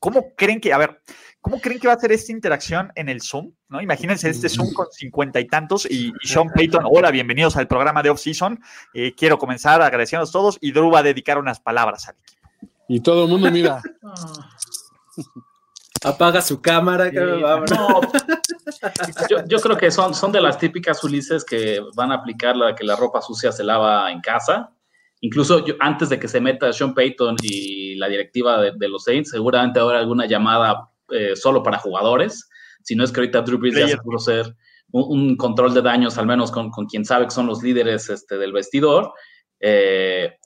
[0.00, 1.00] ¿Cómo creen que, a ver,
[1.40, 3.52] ¿Cómo creen que va a ser esta interacción en el Zoom?
[3.68, 3.80] ¿no?
[3.80, 8.10] Imagínense este Zoom con cincuenta y tantos y, Sean Payton, hola, bienvenidos al programa de
[8.10, 8.60] Off-Season.
[8.92, 12.42] Eh, quiero comenzar agradeciendo a todos y Drew va a dedicar unas palabras al equipo.
[12.88, 13.80] Y todo el mundo mira.
[16.04, 17.10] Apaga su cámara.
[19.48, 22.84] yo, creo que son, son de las típicas Ulises que van a aplicar la que
[22.84, 24.70] la ropa sucia se lava en casa.
[25.20, 29.30] Incluso antes de que se meta Sean Payton y la directiva de, de los Saints,
[29.30, 32.48] seguramente habrá alguna llamada eh, solo para jugadores,
[32.82, 34.54] si no es que ahorita Drew Brees ya se pudo ser
[34.90, 38.52] un, control de daños, al menos con, quien sabe que son los líderes este, del
[38.52, 39.12] vestidor.
[39.60, 40.36] Eh,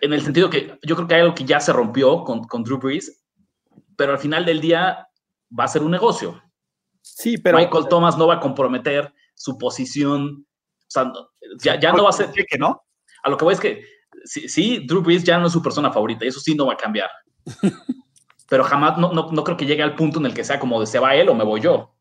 [0.00, 2.62] en el sentido que yo creo que hay algo que ya se rompió con, con
[2.62, 3.24] Drew Brees,
[3.96, 5.08] pero al final del día
[5.58, 6.42] va a ser un negocio.
[7.02, 7.58] Sí, pero.
[7.58, 10.46] Michael Thomas no va a comprometer su posición.
[10.46, 11.12] O sea,
[11.62, 12.30] ya, ya no va a ser.
[12.32, 12.82] que no?
[13.26, 13.84] A lo que voy es que
[14.24, 16.74] sí, sí, Drew Brees ya no es su persona favorita y eso sí no va
[16.74, 17.10] a cambiar.
[18.48, 20.78] pero jamás, no, no, no, creo que llegue al punto en el que sea como
[20.78, 21.92] de se va él o me voy yo.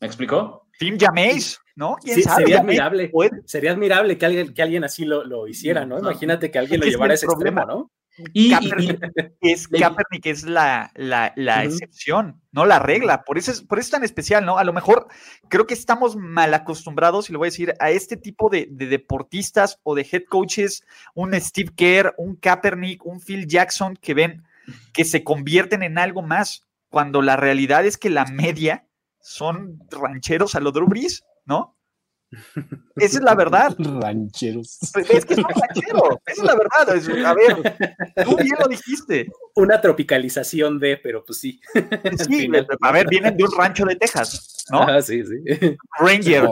[0.00, 0.66] ¿Me explicó?
[0.76, 1.94] Tim James, ¿no?
[2.02, 2.42] ¿Quién sabe?
[2.42, 3.12] Sería admirable,
[3.44, 6.00] sería admirable que alguien, que alguien así lo, lo hiciera, ¿no?
[6.00, 7.92] Imagínate que alguien lo llevara a ese problema, extremo, ¿no?
[8.32, 9.00] Y, Kaepernick,
[9.40, 13.24] es, Kaepernick es la, la, la excepción, no la regla.
[13.24, 14.58] Por eso, es, por eso es tan especial, ¿no?
[14.58, 15.08] A lo mejor
[15.48, 18.86] creo que estamos mal acostumbrados, y lo voy a decir, a este tipo de, de
[18.86, 24.44] deportistas o de head coaches, un Steve Kerr, un Kaepernick, un Phil Jackson, que ven
[24.92, 28.86] que se convierten en algo más, cuando la realidad es que la media
[29.20, 30.88] son rancheros a lo Drew
[31.44, 31.76] ¿no?
[32.96, 33.74] Esa es la verdad.
[33.78, 34.78] Rancheros.
[35.08, 36.18] Es que son rancheros.
[36.26, 37.26] Esa es la verdad.
[37.26, 37.76] a ver,
[38.24, 39.30] tú bien lo dijiste.
[39.56, 41.60] Una tropicalización de, pero pues sí.
[42.26, 42.48] Sí,
[42.80, 44.82] a ver, vienen de un rancho de Texas, ¿no?
[44.82, 45.76] Ah, sí, sí.
[45.98, 46.48] Ranger.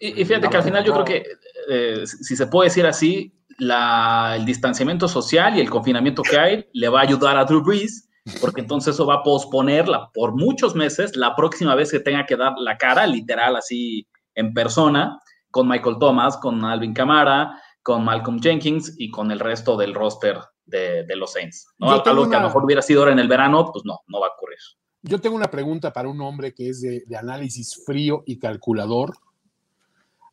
[0.00, 1.24] y, fíjate que al final yo creo que,
[1.68, 6.88] eh, si se puede decir así, el distanciamiento social y el confinamiento que hay le
[6.88, 8.08] va a ayudar a Drew Brees,
[8.40, 12.36] porque entonces eso va a posponerla por muchos meses la próxima vez que tenga que
[12.36, 14.06] dar la cara, literal, así
[14.38, 15.20] en persona,
[15.50, 20.38] con Michael Thomas, con Alvin Kamara, con Malcolm Jenkins y con el resto del roster
[20.64, 21.68] de, los Saints.
[21.78, 21.90] ¿no?
[21.90, 24.28] Algo que a lo mejor hubiera sido ahora en el verano, pues no, no va
[24.28, 24.58] a ocurrir.
[25.02, 29.16] Yo tengo una pregunta para un hombre que es de, de análisis frío y calculador.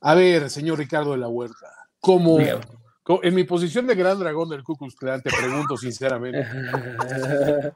[0.02, 1.68] A ver, señor Ricardo de la Huerta,
[2.00, 6.46] ¿cómo, en mi posición de gran dragón del Ku Klux te pregunto sinceramente,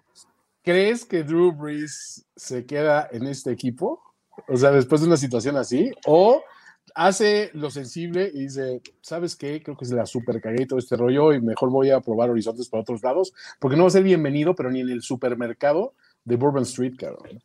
[0.63, 4.08] ¿crees que Drew Brees se queda en este equipo?
[4.47, 6.43] O sea, después de una situación así, o
[6.95, 9.61] hace lo sensible y dice, ¿sabes qué?
[9.61, 12.69] Creo que se la super cagué todo este rollo y mejor voy a probar horizontes
[12.69, 15.93] para otros lados, porque no va a ser bienvenido, pero ni en el supermercado
[16.25, 17.41] de Bourbon Street, cabrón.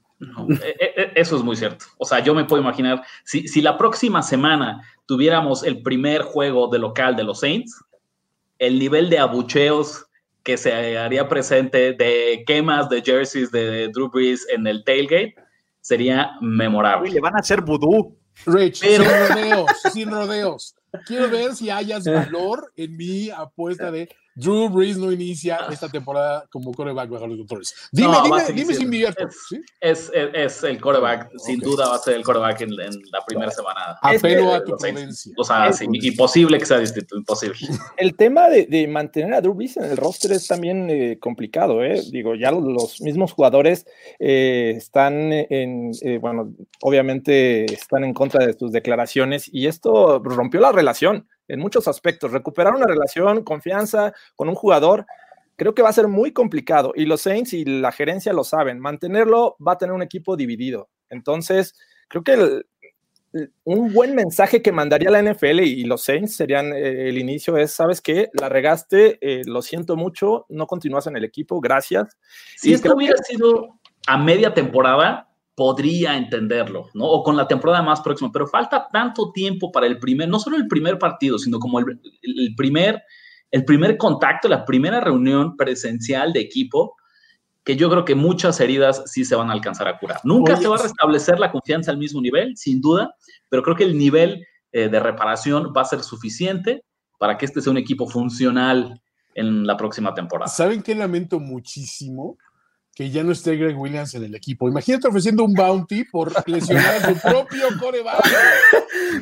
[0.62, 1.84] E, e, e, eso es muy cierto.
[1.98, 6.68] O sea, yo me puedo imaginar, si, si, la próxima semana tuviéramos el primer juego
[6.68, 7.84] de local de los Saints,
[8.58, 10.06] el nivel de abucheos
[10.42, 15.34] que se haría presente de quemas de jerseys de Drew Brees en el tailgate
[15.84, 17.10] sería memorable.
[17.10, 18.16] le van a hacer vudú.
[18.46, 20.74] Rich, sin rodeos, sin rodeos.
[21.06, 26.46] Quiero ver si hayas valor en mi apuesta de Drew Brees no inicia esta temporada
[26.50, 27.74] como coreback bajo los doctores.
[27.92, 29.04] Dime, dime, dime si me
[29.80, 33.96] Es, es, el coreback, sin duda va a ser el coreback en, la primera semana.
[34.02, 35.32] Apelo a tu prudencia.
[35.36, 37.56] O sea, imposible que sea distinto, imposible.
[37.96, 42.02] El tema de, mantener a Drew Brees en el roster es también eh, complicado, ¿eh?
[42.10, 43.86] Digo, ya los, mismos jugadores
[44.18, 50.60] eh, están en, eh, bueno, obviamente están en contra de sus declaraciones y esto rompió
[50.60, 52.32] la relación en muchos aspectos.
[52.32, 55.06] Recuperar una relación, confianza con un jugador,
[55.56, 56.92] creo que va a ser muy complicado.
[56.94, 58.78] Y los Saints y la gerencia lo saben.
[58.78, 60.88] Mantenerlo va a tener un equipo dividido.
[61.10, 61.74] Entonces,
[62.08, 62.64] creo que
[63.64, 67.72] un buen mensaje que mandaría la NFL y los Saints serían eh, el inicio es,
[67.72, 68.30] ¿sabes qué?
[68.32, 72.16] La regaste, eh, lo siento mucho, no continúas en el equipo, gracias.
[72.56, 77.04] Si esto hubiera sido a media temporada, podría entenderlo, ¿no?
[77.04, 80.56] O con la temporada más próxima, pero falta tanto tiempo para el primer, no solo
[80.56, 83.02] el primer partido, sino como el, primer,
[83.50, 86.96] el primer contacto, la primera reunión presencial de equipo,
[87.62, 90.20] que yo creo que muchas heridas sí se van a alcanzar a curar.
[90.24, 93.14] Nunca se va a restablecer la confianza al mismo nivel, sin duda,
[93.48, 96.84] pero creo que el nivel eh, de reparación va a ser suficiente
[97.18, 99.00] para que este sea un equipo funcional
[99.34, 100.48] en la próxima temporada.
[100.48, 102.36] ¿Saben qué lamento muchísimo?
[102.94, 104.68] Que ya no esté Greg Williams en el equipo.
[104.68, 108.24] Imagínate ofreciendo un bounty por lesionar a su propio coreback.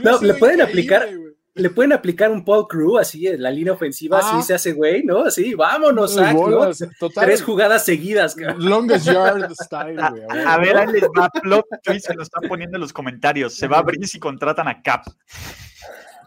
[0.03, 1.09] No, le pueden aplicar.
[1.55, 4.43] Le pueden aplicar un Paul Crew así en la línea ofensiva, así ah.
[4.43, 5.25] se hace güey, ¿no?
[5.25, 6.71] Así, vámonos, Zach, ¿no?
[7.15, 8.35] Tres jugadas seguidas.
[8.57, 10.23] Longest yard style, güey.
[10.47, 13.55] A, ver, ahí les va plot twist, se lo están poniendo en los comentarios.
[13.55, 15.05] Se va a abrir si contratan a Cap.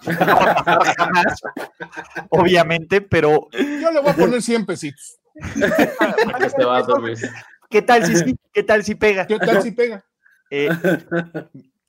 [2.30, 3.48] obviamente, pero.
[3.52, 5.18] Yo le voy a poner 100 pesitos.
[7.70, 8.36] ¿Qué tal si sí?
[8.54, 9.28] ¿Qué tal si pega?
[9.28, 10.06] ¿Qué tal si pega?
[10.52, 10.70] Eh,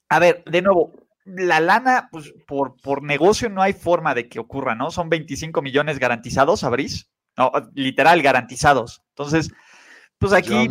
[0.09, 0.95] a ver, de nuevo,
[1.27, 4.91] la lana, pues por, por negocio no hay forma de que ocurra, ¿no?
[4.91, 7.11] Son 25 millones garantizados, ¿abrís?
[7.37, 9.03] No, literal, garantizados.
[9.11, 9.53] Entonces,
[10.19, 10.71] pues aquí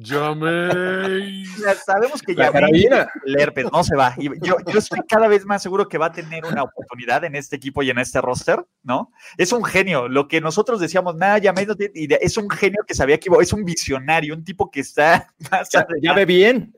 [0.00, 1.48] Llaméis.
[1.84, 4.14] Sabemos que ya el herpes no se va.
[4.16, 7.56] yo, yo estoy cada vez más seguro que va a tener una oportunidad en este
[7.56, 9.10] equipo y en este roster, ¿no?
[9.36, 10.06] Es un genio.
[10.08, 14.34] Lo que nosotros decíamos, nada, ya es un genio que sabía que es un visionario,
[14.34, 16.72] un tipo que está más ya, ve bien.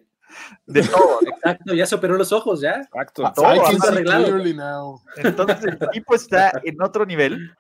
[0.65, 1.19] De todo.
[1.27, 2.77] Exacto, ya se operó los ojos, ya.
[2.77, 3.31] Exacto.
[3.35, 3.53] Todo,
[5.17, 7.55] Entonces el equipo está en otro nivel.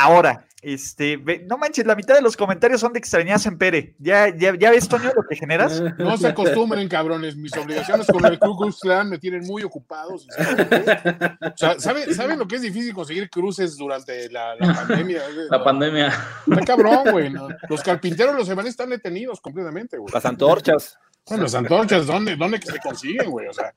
[0.00, 3.96] Ahora, este, no manches, la mitad de los comentarios son de extrañas en Pere.
[3.98, 5.82] ¿Ya, ya, ya ves, Toño, lo que generas?
[5.98, 7.36] No se acostumbren, cabrones.
[7.36, 10.28] Mis obligaciones con el Ku Klux me tienen muy ocupados.
[10.28, 14.54] O sea, ¿saben, lo que es difícil conseguir cruces durante la,
[14.86, 15.22] pandemia?
[15.50, 16.12] La pandemia.
[16.46, 17.32] Está cabrón, güey.
[17.68, 20.14] Los carpinteros los van están detenidos completamente, güey.
[20.14, 20.96] Las antorchas.
[21.26, 23.48] Bueno, las antorchas, ¿dónde, dónde se consiguen, güey?
[23.48, 23.74] O sea.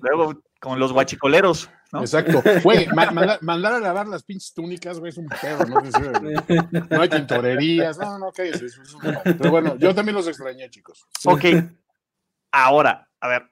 [0.00, 1.68] Luego, con los guachicoleros.
[1.92, 2.40] Exacto.
[2.62, 5.82] Güey, mandar a lavar las pinches túnicas, güey, es un pedo, ¿no?
[6.88, 8.32] No hay tintorerías, no, no.
[8.36, 9.00] Eso es un...
[9.24, 11.04] Pero bueno, yo también los extrañé, chicos.
[11.24, 11.46] Ok.
[12.52, 13.50] Ahora, a ver,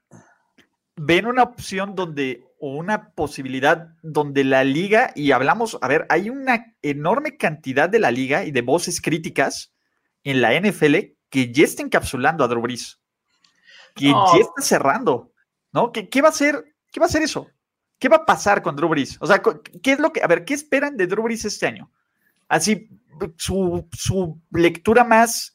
[0.94, 6.31] ven una opción donde, o una posibilidad donde la liga, y hablamos, a ver, hay
[6.31, 9.75] una enorme cantidad de la liga y de voces críticas
[10.23, 10.96] en la NFL
[11.29, 13.01] que ya está encapsulando a Drew Brees,
[13.96, 15.33] que ya está cerrando,
[15.73, 15.90] ¿no?
[15.90, 16.70] ¿Qué, ¿Qué, va a ser?
[16.90, 17.48] ¿Qué va a ser eso?
[17.98, 19.18] ¿Qué va a pasar con Drew Brees?
[19.20, 19.42] O sea,
[19.83, 21.90] ¿qué es lo que, a ver, qué esperan de Drew Brees este año?
[22.48, 22.88] Así,
[23.37, 25.55] su, lectura más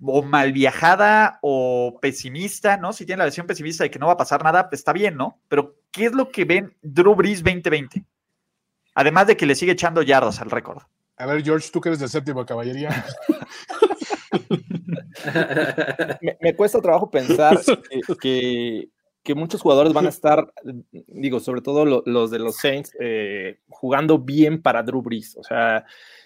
[0.00, 2.92] o mal viajada o pesimista, ¿no?
[2.92, 5.16] Si tiene la versión pesimista de que no va a pasar nada, pues está bien,
[5.16, 5.40] ¿no?
[5.48, 8.04] Pero, ¿qué es lo que ven Drew Brees 2020?
[8.94, 10.82] Además de que le sigue echando yardas al récord.
[11.16, 13.04] A ver, George, tú que eres de séptima caballería.
[16.40, 18.88] me, cuesta trabajo pensar que, que
[19.34, 20.52] muchos jugadores van a estar,
[20.92, 25.36] digo, sobre todo los de los Saints, eh, jugando bien para Drew Brees.
[25.36, 25.84] O sea,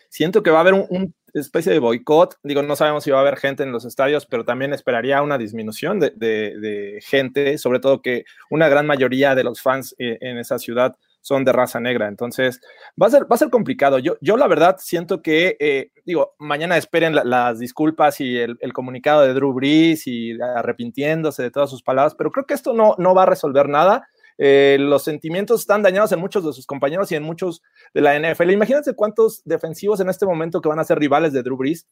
[0.09, 2.37] siento que va a haber un, especie de boicot.
[2.43, 5.39] Digo, no sabemos si va a haber gente en los estadios, pero también esperaría una
[5.39, 10.59] disminución de, gente, sobre todo que una gran mayoría de los fans eh, en esa
[10.59, 12.09] ciudad son de raza negra.
[12.09, 12.61] Entonces,
[13.01, 13.99] va a ser, va a ser complicado.
[13.99, 19.23] Yo, yo la verdad siento que, eh, digo, mañana esperen las disculpas y el, comunicado
[19.23, 23.15] de Drew Brees y arrepintiéndose de todas sus palabras, pero creo que esto no, no
[23.15, 24.09] va a resolver nada.
[24.39, 28.19] Eh, los sentimientos están dañados en muchos de sus compañeros y en muchos de la
[28.19, 28.51] NFL.
[28.51, 31.87] Imagínense cuántos defensivos en este momento que van a ser rivales de Drew Brees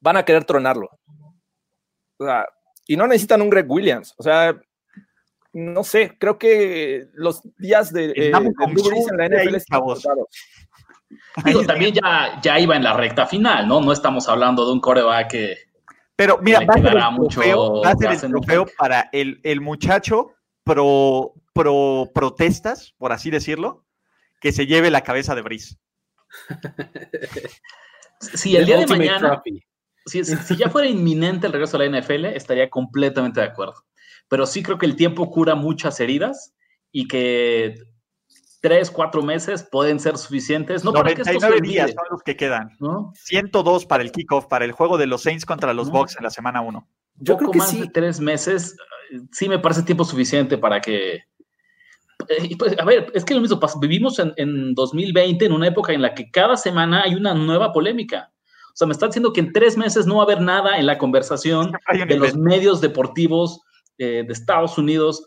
[0.00, 0.90] van a querer tronarlo.
[2.88, 4.14] y no necesitan un Greg Williams.
[4.16, 4.58] O sea,
[5.56, 9.56] no sé, creo que los días de, eh, en la NFL
[11.66, 13.80] también ya, ya iba en la recta final, ¿no?
[13.80, 15.56] No estamos hablando de un coreback que.
[16.14, 21.32] Pero mira, va a, mucho, va a ser el trofeo para el, el, muchacho pro,
[21.54, 23.86] pro protestas, por así decirlo,
[24.40, 25.76] que se lleve la cabeza de Brice.
[28.20, 29.42] si el día de mañana,
[30.04, 33.86] si, si, ya fuera inminente el regreso a la NFL, estaría completamente de acuerdo
[34.28, 36.54] pero sí creo que el tiempo cura muchas heridas
[36.92, 37.76] y que
[38.60, 40.84] tres, cuatro meses pueden ser suficientes.
[40.84, 42.70] No, 99 días son los que quedan.
[42.80, 43.12] ¿no?
[43.14, 46.30] 102 para el kickoff, para el juego de los Saints contra los Bucks en la
[46.30, 46.88] semana 1.
[47.18, 48.76] Yo creo que más de tres meses
[49.32, 51.22] sí me parece tiempo suficiente para que...
[52.28, 53.78] Eh, pues, a ver, es que lo mismo pasa.
[53.80, 57.72] Vivimos en, en 2020 en una época en la que cada semana hay una nueva
[57.72, 58.32] polémica.
[58.68, 60.86] O sea, me está diciendo que en tres meses no va a haber nada en
[60.86, 61.72] la conversación
[62.08, 63.62] de los medios deportivos
[63.98, 65.26] eh, de Estados Unidos,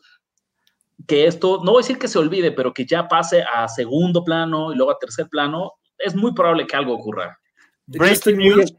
[1.07, 4.23] que esto, no voy a decir que se olvide, pero que ya pase a segundo
[4.23, 7.39] plano y luego a tercer plano, es muy probable que algo ocurra.
[7.85, 8.73] Breaking news.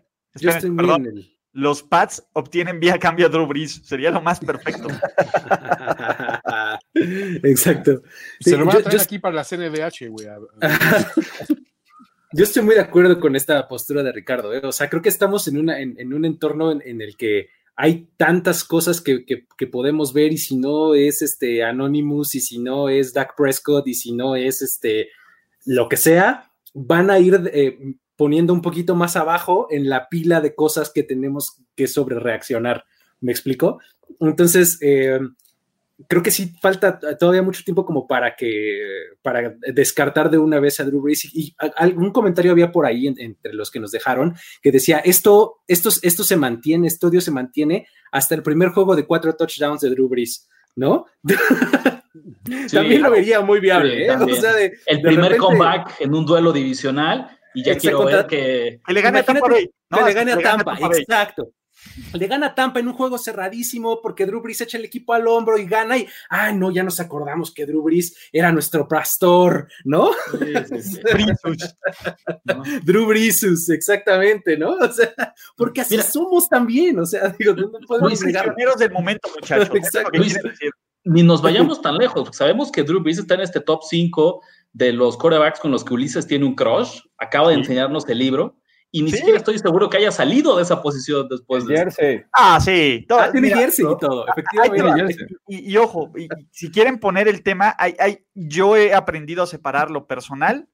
[1.53, 3.81] los Pats obtienen vía cambio a Drew Brees.
[3.85, 4.89] Sería lo más perfecto.
[6.95, 8.03] Exacto.
[8.41, 10.29] Se lo van a traer aquí para la CNDH, güey.
[12.33, 14.55] Yo estoy muy de acuerdo con esta postura de Ricardo.
[14.55, 14.61] ¿eh?
[14.63, 18.65] O sea, creo que estamos en, una, en, un entorno en, el que hay tantas
[18.65, 19.25] cosas que,
[19.71, 23.95] podemos ver y si no es este Anonymous y si no es Dak Prescott y
[23.95, 25.09] si no es este
[25.65, 27.79] lo que sea, van a ir eh,
[28.17, 32.85] poniendo un poquito más abajo en la pila de cosas que tenemos que sobre reaccionar.
[33.21, 33.81] ¿Me explico?
[34.21, 35.21] Entonces, eh,
[36.09, 38.81] creo que sí falta todavía mucho tiempo como para que,
[39.23, 41.25] para descartar de una vez a Drew Brees.
[41.35, 45.91] Y, algún comentario había por ahí entre los que nos dejaron que decía, esto, esto,
[46.03, 49.91] esto se mantiene, esto odio se mantiene hasta el primer juego de cuatro touchdowns de
[49.91, 51.07] Drew Brees, ¿no?
[52.73, 54.73] también lo vería muy viable, ¿eh?
[54.87, 58.81] el primer comeback en un duelo divisional y ya quiero ver que...
[58.87, 61.53] Que le gane a Tampa Que le gane a Tampa, exacto
[62.13, 65.59] le gana Tampa en un juego cerradísimo porque Drew Brees echa el equipo al hombro
[65.59, 70.11] y gana y, ah, no, ya nos acordamos que Drew Brees era nuestro pastor, ¿no?
[72.85, 74.73] Drew Breesus, exactamente, ¿no?
[74.73, 75.13] O sea,
[75.57, 78.55] porque así somos también, o sea, digo, no podemos negar.
[78.79, 79.71] del momento, muchachos.
[81.05, 84.93] ni nos vayamos tan lejos, sabemos que Drew Brees está en este top 5 de
[84.93, 88.61] los corebacks con los que Ulises tiene un crush, acaba de enseñarnos el libro,
[88.93, 92.23] y ni siquiera estoy seguro que haya salido de esa posición después de jersey.
[92.33, 93.07] Ah, sí.
[93.09, 95.27] Ah, tiene jersey y todo, efectivamente.
[95.47, 96.13] Y, ojo,
[96.51, 100.69] si quieren poner el tema, hay, hay, yo he aprendido a separar lo personal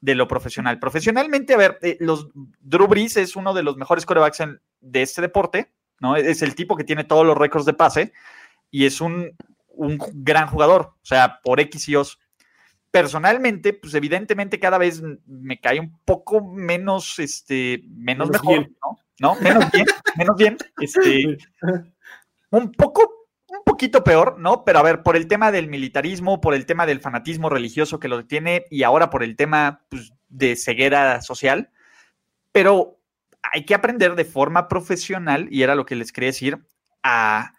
[0.00, 0.78] de lo profesional.
[0.78, 2.28] Profesionalmente, a ver, eh, los
[2.60, 4.42] Drew Brees es uno de los mejores corebacks
[4.80, 6.16] de este deporte, ¿no?
[6.16, 8.12] Es el tipo que tiene todos los récords de pase
[8.70, 9.36] y es un,
[9.68, 12.04] un gran jugador, o sea, por X y O
[12.90, 18.98] personalmente, pues evidentemente cada vez me cae un poco menos, este, menos, mejor, ¿no?
[19.20, 19.40] ¿no?
[19.40, 19.86] Menos bien,
[20.16, 21.38] menos bien, este,
[22.50, 24.64] un poco, un poquito peor, ¿no?
[24.64, 28.08] Pero a ver, por el tema del militarismo, por el tema del fanatismo religioso que
[28.08, 31.70] lo tiene y ahora por el tema pues, de ceguera social,
[32.52, 32.98] pero
[33.42, 36.66] hay que aprender de forma profesional, y era lo que les quería decir,
[37.02, 37.52] a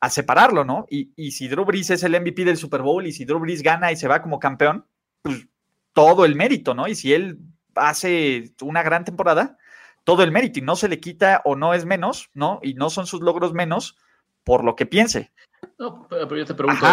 [0.00, 0.86] a separarlo, ¿no?
[0.90, 3.90] Y, si Drew Brees es el MVP del Super Bowl y si Drew Brees gana
[3.90, 4.86] y se va como campeón,
[5.22, 5.46] pues
[5.92, 6.86] todo el mérito, ¿no?
[6.88, 7.38] Y si él
[7.74, 9.56] hace una gran temporada,
[10.04, 12.60] todo el mérito y no se le quita o no es menos, ¿no?
[12.62, 13.96] Y no son sus logros menos
[14.44, 15.32] por lo que piense.
[15.78, 16.86] No, pero yo te pregunto,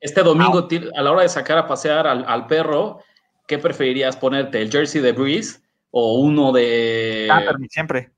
[0.00, 3.00] este domingo a la hora de sacar a pasear al, perro,
[3.46, 4.60] ¿qué preferirías ponerte?
[4.60, 7.28] ¿El jersey de Brees o uno de...
[7.30, 8.12] Ah, siempre.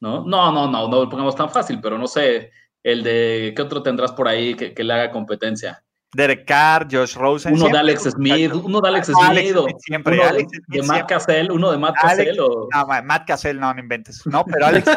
[0.00, 0.24] ¿No?
[0.24, 2.52] No, no, no, no lo pongamos tan fácil, pero no sé,
[2.84, 5.82] el de, ¿qué otro tendrás por ahí que, le haga competencia?
[6.14, 7.54] Derek Carr, Josh Rosen.
[7.54, 9.76] Uno de Alex Smith, uno de Alex Smith.
[9.78, 10.20] siempre.
[10.20, 10.32] Uno
[10.68, 12.38] de Matt Cassell, uno de Matt Cassell.
[12.38, 12.68] O...
[12.72, 14.24] No, Matt Cassell no, no inventes.
[14.24, 14.86] No, pero Alex.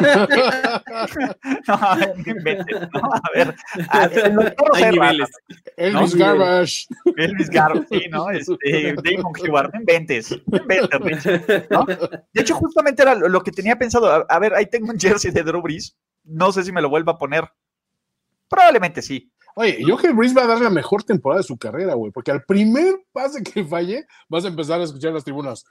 [1.66, 2.80] no, no inventes.
[2.92, 3.56] No, a ver.
[3.88, 5.28] Hay niveles.
[5.76, 6.86] Elvis Garbage.
[7.16, 8.30] Elvis Garbage, sí, ¿no?
[8.30, 9.32] Este, Damon
[9.72, 10.38] no inventes.
[10.46, 11.84] No inventes, ¿no?
[11.84, 14.24] De hecho, justamente era lo que tenía pensado.
[14.28, 15.96] A, ver, ahí tengo un jersey de Drew Brees.
[16.22, 17.50] No sé si me lo vuelva a poner.
[18.48, 19.30] Probablemente sí.
[19.54, 22.30] Oye, yo que Breeze va a dar la mejor temporada de su carrera, güey, porque
[22.30, 25.64] al primer pase que falle, vas a empezar a escuchar las tribunas.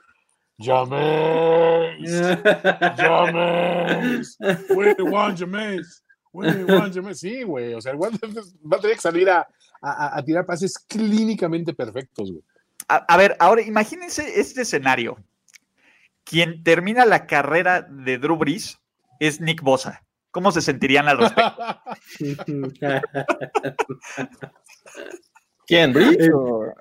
[0.60, 2.10] James,
[2.96, 4.36] James,
[4.70, 7.20] we want James, we want James.
[7.20, 9.46] Sí, güey, o sea, el va a tener que salir a,
[9.80, 12.42] a, tirar pases clínicamente perfectos, güey.
[12.88, 15.18] A, ver, ahora imagínense este escenario.
[16.24, 18.78] Quien termina la carrera de Drew Brees
[19.20, 20.02] es Nick Bosa.
[20.38, 21.80] ¿Cómo se sentirían al respecto?
[25.66, 26.30] ¿Quién, Rich?
[26.32, 26.76] una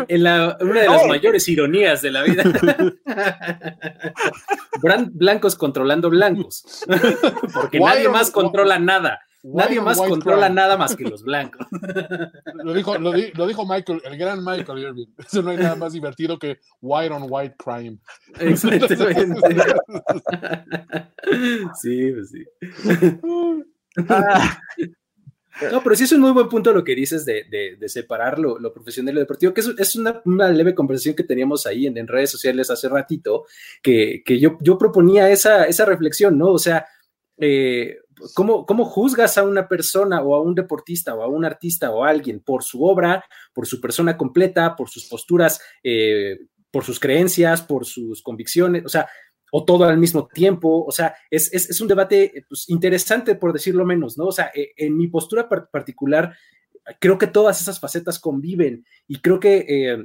[0.00, 2.42] de las mayores ironías de la vida.
[5.12, 6.86] blancos controlando blancos.
[7.54, 9.20] Porque nadie más controla nada.
[9.44, 11.66] Nadie más controla nada más que los blancos.
[12.54, 15.08] Lo dijo, lo, dijo Michael, el gran Michael Irving.
[15.18, 17.98] Eso no hay nada más divertido que white on white crime.
[18.40, 19.36] Exactamente.
[21.82, 22.42] sí, pues sí.
[25.70, 27.44] No, pero sí es un muy buen punto lo que dices de,
[27.78, 31.86] de, separar lo, profesional y lo deportivo, que es, una, leve conversación que teníamos ahí
[31.86, 33.44] en, redes sociales hace ratito,
[33.82, 36.48] que, yo, yo proponía esa, esa reflexión, ¿no?
[36.48, 36.86] O sea,
[37.36, 37.98] eh,
[38.34, 42.04] ¿cómo, ¿cómo, juzgas a una persona o a un deportista o a un artista o
[42.04, 46.38] a alguien por su obra, por su persona completa, por sus posturas, eh,
[46.70, 48.84] por sus creencias, por sus convicciones?
[48.84, 49.08] O sea,
[49.52, 50.84] o todo al mismo tiempo.
[50.84, 54.26] O sea, es, es, un debate pues, interesante, por decirlo menos, ¿no?
[54.26, 56.34] O sea, e, en mi postura particular,
[57.00, 60.04] creo que todas esas facetas conviven y creo que eh,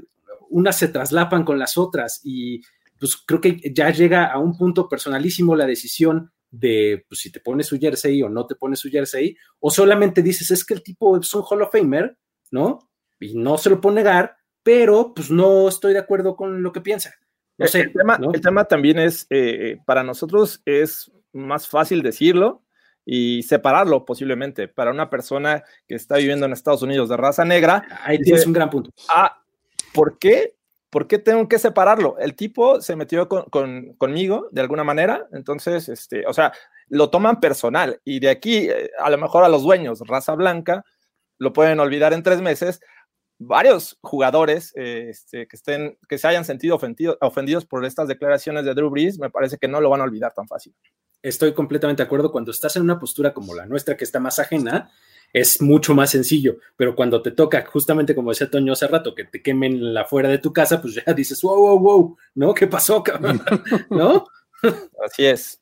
[0.50, 2.62] unas se traslapan con las otras y
[3.00, 7.40] pues creo que ya llega a un punto personalísimo la decisión de pues, si te
[7.40, 10.84] pones su jersey o no te pones su jersey, o solamente dices, es que el
[10.84, 12.18] tipo es un Hall of Famer,
[12.52, 12.90] ¿no?
[13.20, 16.82] Y no se lo puedo negar, pero pues no estoy de acuerdo con lo que
[16.82, 17.14] piensa.
[17.58, 22.64] No sé, el, tema, el tema también es, eh, para nosotros es más fácil decirlo
[23.06, 24.68] y separarlo posiblemente.
[24.68, 27.84] Para una persona que está viviendo en Estados Unidos de raza negra.
[28.04, 28.92] Ahí tienes un gran punto.
[29.10, 29.44] Ah,
[29.94, 30.56] ¿por qué?
[30.90, 32.18] ¿Por qué tengo que separarlo?
[32.20, 36.54] El tipo se metió con, conmigo de alguna manera, entonces, este, o sea,
[36.88, 40.84] lo toman personal y de aquí, eh, a lo mejor a los dueños, raza blanca,
[41.38, 42.82] lo pueden olvidar en tres meses.
[43.42, 46.78] Varios jugadores eh, este, que, estén, que se hayan sentido
[47.22, 50.34] ofendidos por estas declaraciones de Drew Brees, me parece que no lo van a olvidar
[50.34, 50.76] tan fácil
[51.22, 52.32] estoy completamente de acuerdo.
[52.32, 54.92] Cuando estás en una postura como la nuestra, que está más ajena,
[55.34, 56.58] es mucho más sencillo.
[56.76, 60.30] Pero cuando te toca, justamente como decía Toño hace rato, que te quemen la fuera
[60.30, 62.54] de tu casa, pues ya dices, wow, wow, wow, ¿no?
[62.54, 63.42] ¿Qué pasó, cabrón?
[63.90, 64.26] ¿No?
[65.06, 65.62] Así es.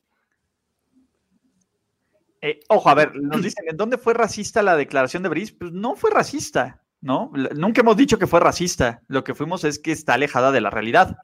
[2.40, 5.54] Eh, ojo, a ver, nos dicen, ¿en dónde fue racista la declaración de Brice?
[5.58, 7.32] Pues no fue racista, ¿no?
[7.56, 9.02] Nunca hemos dicho que fue racista.
[9.08, 11.16] Lo que fuimos es que está alejada de la realidad.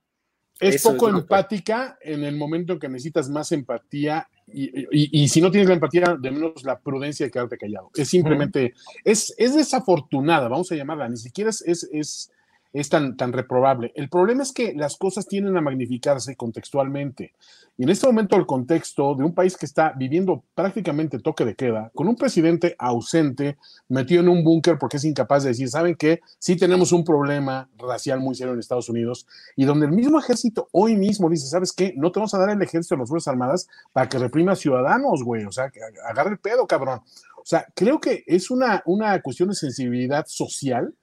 [0.60, 5.68] Es poco empática en el momento en que necesitas más empatía y, si no tienes
[5.68, 7.90] la empatía, de menos la prudencia de quedarte callado.
[7.94, 12.30] Es simplemente, es, es desafortunada, vamos a llamarla, ni siquiera es, es es
[12.88, 13.92] tan, tan reprobable.
[13.94, 17.32] El problema es que las cosas tienden a magnificarse contextualmente.
[17.76, 21.54] Y en este momento el contexto de un país que está viviendo prácticamente toque de
[21.54, 23.56] queda, con un presidente ausente,
[23.88, 26.20] metido en un búnker porque es incapaz de decir, ¿saben qué?
[26.38, 30.68] Sí tenemos un problema racial muy serio en Estados Unidos, y donde el mismo ejército
[30.72, 31.94] hoy mismo dice, ¿sabes qué?
[31.96, 35.22] No te vamos a dar el ejército a las Fuerzas Armadas para que reprima ciudadanos,
[35.24, 35.44] güey.
[35.44, 37.00] O sea, que agarre el pedo, cabrón.
[37.36, 40.94] O sea, creo que es una, una cuestión de sensibilidad social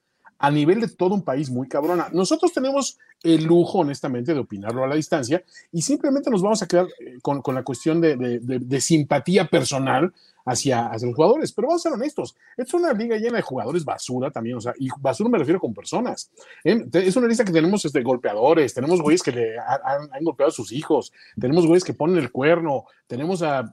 [0.42, 2.10] a nivel de todo un país muy cabrona.
[2.12, 6.68] Nosotros tenemos el lujo, honestamente, de opinarlo a la distancia y simplemente nos vamos a
[6.68, 10.12] quedar eh, con, la cuestión de, simpatía personal
[10.44, 11.52] hacia, hacia, los jugadores.
[11.52, 14.74] Pero vamos a ser honestos, es una liga llena de jugadores basura también, o sea,
[14.80, 16.32] y basura me refiero con personas.
[16.64, 16.88] ¿eh?
[16.92, 20.54] Es una lista que tenemos este, golpeadores, tenemos güeyes que le han, han golpeado a
[20.54, 23.72] sus hijos, tenemos güeyes que ponen el cuerno, tenemos a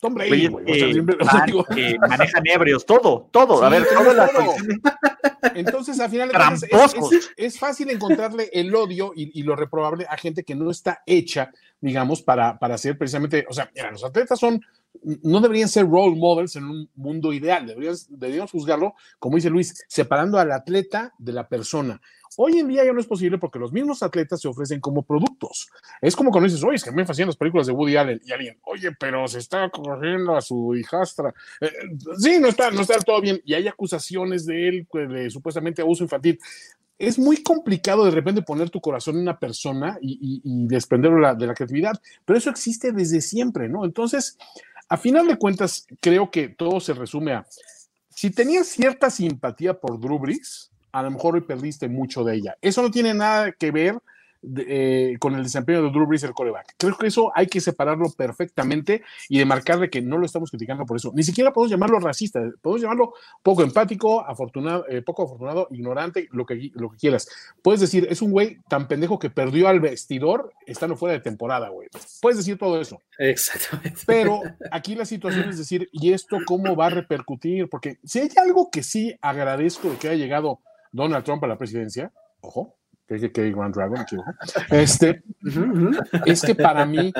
[0.00, 0.48] Tom Brady,
[1.74, 3.62] que manejan ebrios, todo, todo.
[3.62, 4.14] A ver, todo.
[4.14, 4.30] La
[5.54, 6.30] Entonces, al final
[7.36, 12.22] es, fácil encontrarle el odio y, lo reprobable a gente que no está hecha, digamos,
[12.22, 14.60] para, para hacer precisamente, o sea, mira, los atletas son,
[15.22, 19.84] no deberían ser role models en un mundo ideal, deberíamos, deberíamos juzgarlo, como dice Luis,
[19.88, 22.00] separando al atleta de la persona.
[22.36, 25.68] Hoy en día ya no es posible porque los mismos atletas se ofrecen como productos.
[26.00, 28.32] Es como cuando dices, oye, es que me fascinan las películas de Woody Allen y
[28.32, 31.34] alguien, oye, pero se está corriendo a su hijastra.
[31.60, 31.70] Eh,
[32.18, 33.40] sí, no está, no está todo bien.
[33.44, 36.38] Y hay acusaciones de él de supuestamente abuso infantil.
[36.98, 41.34] Es muy complicado de repente poner tu corazón en una persona y, desprenderlo de la,
[41.34, 43.86] de la creatividad, pero eso existe desde siempre, ¿no?
[43.86, 44.36] Entonces,
[44.88, 47.46] a final de cuentas, creo que todo se resume a,
[48.20, 52.56] si tenías cierta simpatía por Drew Brees, a lo mejor hoy perdiste mucho de ella.
[52.60, 54.00] Eso no tiene nada que ver
[54.42, 56.74] eh, con el desempeño de Drew Brees el coreback.
[56.78, 60.86] Creo que eso hay que separarlo perfectamente y de marcarle que no lo estamos criticando
[60.86, 61.12] por eso.
[61.14, 63.12] Ni siquiera podemos llamarlo racista, podemos llamarlo
[63.42, 67.28] poco empático, afortunado, eh, poco afortunado, ignorante, lo que, lo que quieras.
[67.60, 71.68] Puedes decir, es un güey tan pendejo que perdió al vestidor estando fuera de temporada,
[71.68, 71.88] güey.
[72.22, 72.98] Puedes decir todo eso.
[73.18, 74.00] Exactamente.
[74.06, 74.40] Pero
[74.72, 77.68] aquí la situación es decir, ¿y esto cómo va a repercutir?
[77.68, 80.60] Porque si hay algo que sí agradezco de que haya llegado
[80.92, 82.76] Donald Trump a la presidencia, ojo,
[83.06, 84.04] que, que Grand Dragon,
[84.70, 85.22] este,
[86.26, 87.12] es que para mí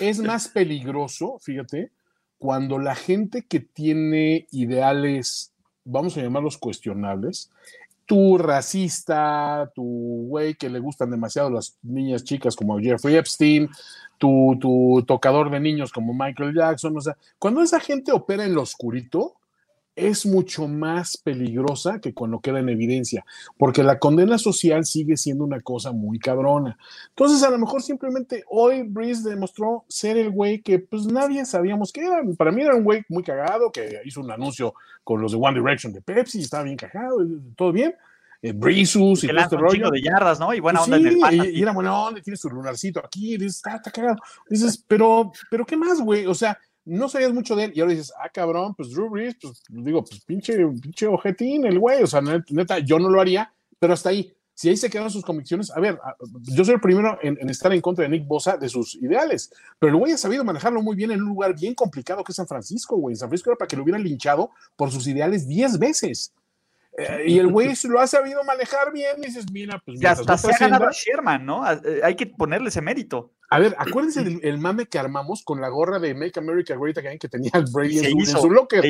[0.00, 1.92] es más peligroso, fíjate,
[2.38, 5.52] cuando la gente que tiene ideales,
[5.84, 7.50] vamos a llamarlos cuestionables,
[8.06, 13.68] tu racista, tu güey que le gustan demasiado las niñas chicas como Jeffrey Epstein,
[14.18, 18.54] tu, tu tocador de niños como Michael Jackson, o sea, cuando esa gente opera en
[18.54, 19.35] lo oscurito,
[19.96, 23.24] es mucho más peligrosa que cuando queda en evidencia,
[23.56, 26.78] porque la condena social sigue siendo una cosa muy cabrona.
[27.08, 31.92] Entonces, a lo mejor simplemente hoy Breeze demostró ser el güey que pues nadie sabíamos
[31.92, 32.22] que era.
[32.36, 35.58] Para mí era un güey muy cagado que hizo un anuncio con los de One
[35.58, 37.18] Direction de Pepsi, estaba bien cagado,
[37.56, 37.94] todo bien.
[38.42, 39.90] Eh, y todo este rollo.
[39.90, 40.52] de yardas, ¿no?
[40.52, 43.56] Y buena onda en el y, y, era buena onda, tiene su lunarcito aquí, dices,
[43.56, 44.18] está, está cagado.
[44.48, 46.26] Dices, pero, pero ¿qué más, güey?
[46.26, 49.36] O sea, no sabías mucho de él y ahora dices, ah, cabrón, pues Drew Brees,
[49.42, 53.52] pues digo, pues pinche, pinche ojetín el güey, o sea, neta, yo no lo haría,
[53.78, 54.32] pero hasta ahí.
[54.54, 55.98] Si ahí se quedan sus convicciones, a ver,
[56.44, 59.92] yo soy el primero en, estar en contra de Nick Bosa de sus ideales, pero
[59.92, 62.46] el güey ha sabido manejarlo muy bien en un lugar bien complicado que es San
[62.46, 63.16] Francisco, güey.
[63.16, 66.32] San Francisco era para que lo hubieran linchado por sus ideales 10 veces.
[66.96, 70.00] Eh, y el güey lo ha sabido manejar bien, y dices, mira, pues.
[70.00, 71.70] Ya hasta se ha ganado Sherman, ¿no?
[71.70, 73.32] Eh, hay que ponerle ese mérito.
[73.48, 77.18] A ver, acuérdense del mame que armamos con la gorra de Make America Great Again
[77.18, 78.84] que tenía el Brady en su, locker.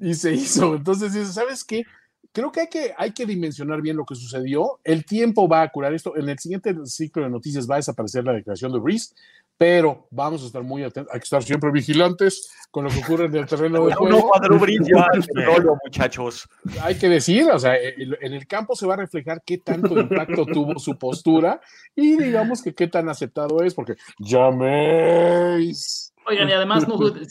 [0.00, 0.76] Y se hizo.
[0.76, 1.84] Entonces, ¿sabes qué?
[2.32, 4.78] Creo que hay, que hay que dimensionar bien lo que sucedió.
[4.84, 6.16] El tiempo va a curar esto.
[6.16, 9.14] En el siguiente ciclo de noticias va a desaparecer la declaración de Reese
[9.58, 13.24] pero vamos a estar muy atentos, hay que estar siempre vigilantes con lo que ocurre
[13.24, 14.30] en el terreno de juego.
[15.34, 16.48] No muchachos.
[16.80, 20.46] Hay que decir, o sea, en el campo se va a reflejar qué tanto impacto
[20.52, 21.60] tuvo su postura
[21.96, 26.14] y digamos que qué tan aceptado es, porque llaméis.
[26.24, 26.86] Oigan, y además,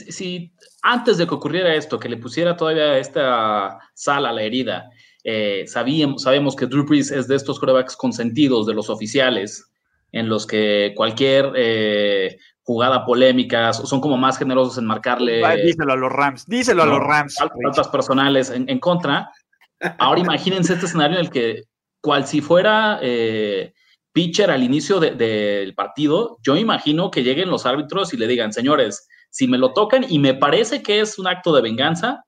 [0.09, 0.51] si
[0.81, 4.89] antes de que ocurriera esto, que le pusiera todavía esta sal a la herida,
[5.23, 9.69] eh, sabíamos, sabemos que Drew Brees es de estos corebacks consentidos de los oficiales,
[10.17, 15.41] en los que cualquier eh, jugada polémica son como más generosos en marcarle.
[15.63, 17.35] díselo a los Rams, díselo a los Rams.
[17.35, 19.31] Faltas personales en, contra.
[19.97, 21.63] Ahora imagínense este escenario en el que,
[22.01, 23.73] cual si fuera eh,
[24.11, 29.07] pitcher al inicio del partido, yo imagino que lleguen los árbitros y le digan, señores,
[29.29, 32.23] si me lo tocan y me parece que es un acto de venganza,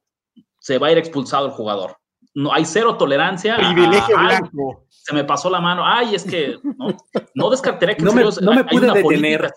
[0.59, 1.98] se va a ir expulsado el jugador.
[2.33, 3.55] No hay cero tolerancia.
[3.57, 6.95] Privilegio blanco se me pasó la mano, ay, es que no,
[7.33, 9.51] no descartaría que no me, no me pude detener.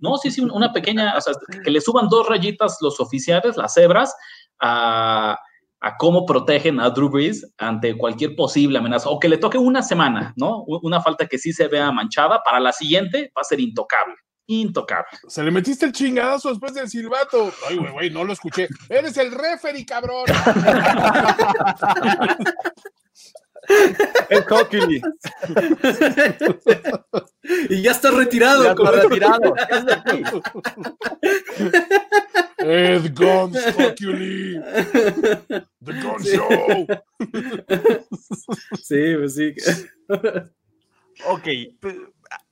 [0.00, 3.74] no, sí, sí, una pequeña, o sea, que le suban dos rayitas los oficiales, las
[3.74, 4.14] cebras,
[4.60, 5.36] a,
[5.80, 9.82] a cómo protegen a Drew Brees ante cualquier posible amenaza, o que le toque una
[9.82, 10.62] semana, ¿no?
[10.66, 14.14] Una falta que sí se vea manchada, para la siguiente va a ser intocable.
[14.46, 15.18] Intocable.
[15.28, 17.52] Se le metiste el chingadazo después del silbato.
[17.68, 18.68] Ay, güey, güey, no lo escuché.
[18.88, 20.24] Eres el referee, cabrón.
[24.28, 25.00] El Cockily.
[27.68, 28.64] y ya está retirado.
[28.64, 29.54] Ya está retirado.
[32.58, 34.60] Ed Guns Cockily.
[35.84, 36.86] The Gun Show.
[38.82, 39.54] Sí, pues sí.
[41.26, 41.48] ok.
[41.80, 41.96] Pues,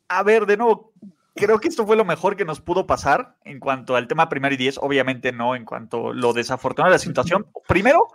[0.09, 0.93] a ver, de nuevo,
[1.35, 4.55] creo que esto fue lo mejor que nos pudo pasar en cuanto al tema primero
[4.55, 4.79] y diez.
[4.79, 7.47] Obviamente no en cuanto a lo desafortunado de la situación.
[7.69, 8.09] Primero,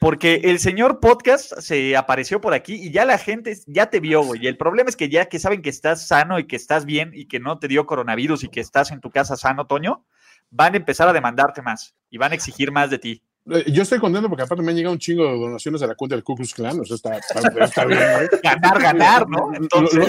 [0.00, 4.22] porque el señor podcast se apareció por aquí y ya la gente ya te vio,
[4.22, 4.42] güey.
[4.42, 7.10] Y el problema es que ya que saben que estás sano y que estás bien
[7.14, 10.06] y que no te dio coronavirus y que estás en tu casa sano, Toño,
[10.50, 13.22] van a empezar a demandarte más y van a exigir más de ti.
[13.46, 15.94] Eh, yo estoy contento porque aparte me han llegado un chingo de donaciones a la
[15.94, 18.00] cuenta del Ku Klux Klan, o sea, está, está, bien.
[18.42, 19.50] Ganar, ganar, ¿no?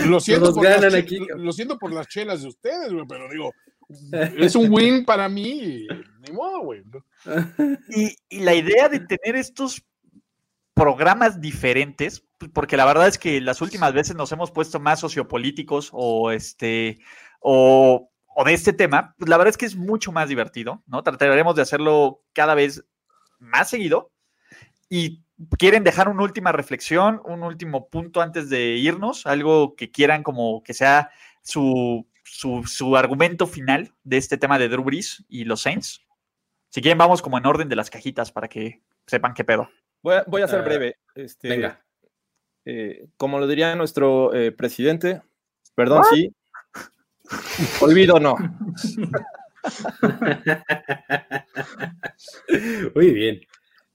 [0.06, 0.94] lo, siento por las,
[1.38, 3.54] lo, siento por las chelas de ustedes, güey, pero digo,
[4.38, 5.88] es un win para mí,
[6.20, 6.84] ni modo, güey.
[7.90, 9.84] Y, la idea de tener estos
[10.74, 15.90] programas diferentes, porque la verdad es que las últimas veces nos hemos puesto más sociopolíticos
[15.94, 17.00] o este
[17.40, 18.10] o,
[18.46, 21.04] de este tema, pues la verdad es que es mucho más divertido, ¿no?
[21.04, 22.84] Trataremos de hacerlo cada vez
[23.42, 24.12] más seguido.
[24.90, 25.24] Y
[25.58, 30.64] quieren dejar una última reflexión, un último punto antes de irnos, algo que quieran como
[30.64, 31.12] que sea
[31.44, 36.02] su su, argumento final de este tema de Drew Brees y los Saints.
[36.70, 39.70] Si quieren, vamos como en orden de las cajitas para que sepan qué pedo.
[40.02, 40.98] Voy a, ser ah, breve.
[41.14, 41.84] Este, venga.
[42.66, 45.22] Eh, como lo diría nuestro eh, presidente,
[45.76, 46.34] perdón, sí.
[47.82, 48.36] Olvido no.
[52.96, 53.42] Muy bien.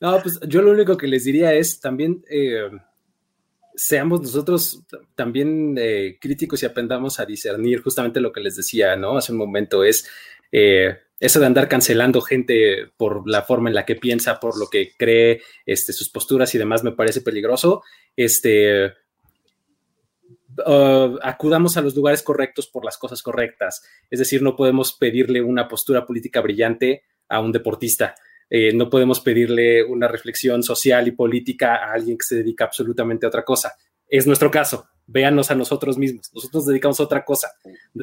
[0.01, 2.69] No, pues yo lo único que les diría es también eh,
[3.77, 4.83] seamos nosotros
[5.15, 9.17] también eh, críticos y aprendamos a discernir justamente lo que les decía, ¿no?
[9.17, 10.09] Hace un momento es
[10.51, 14.69] eh, eso de andar cancelando gente por la forma en la que piensa, por lo
[14.69, 17.83] que cree, este, sus posturas y demás me parece peligroso.
[18.17, 18.93] Este,
[20.65, 23.83] uh, acudamos a los lugares correctos por las cosas correctas.
[24.11, 28.15] Es decir, no podemos pedirle una postura política brillante a un deportista.
[28.49, 33.27] Eh, no podemos pedirle una reflexión social y política a alguien que se dedica absolutamente
[33.27, 33.75] a otra cosa.
[34.09, 34.89] Es nuestro caso.
[35.09, 36.31] Véanos a nosotros mismos.
[36.33, 37.53] Nosotros nos dedicamos a otra cosa.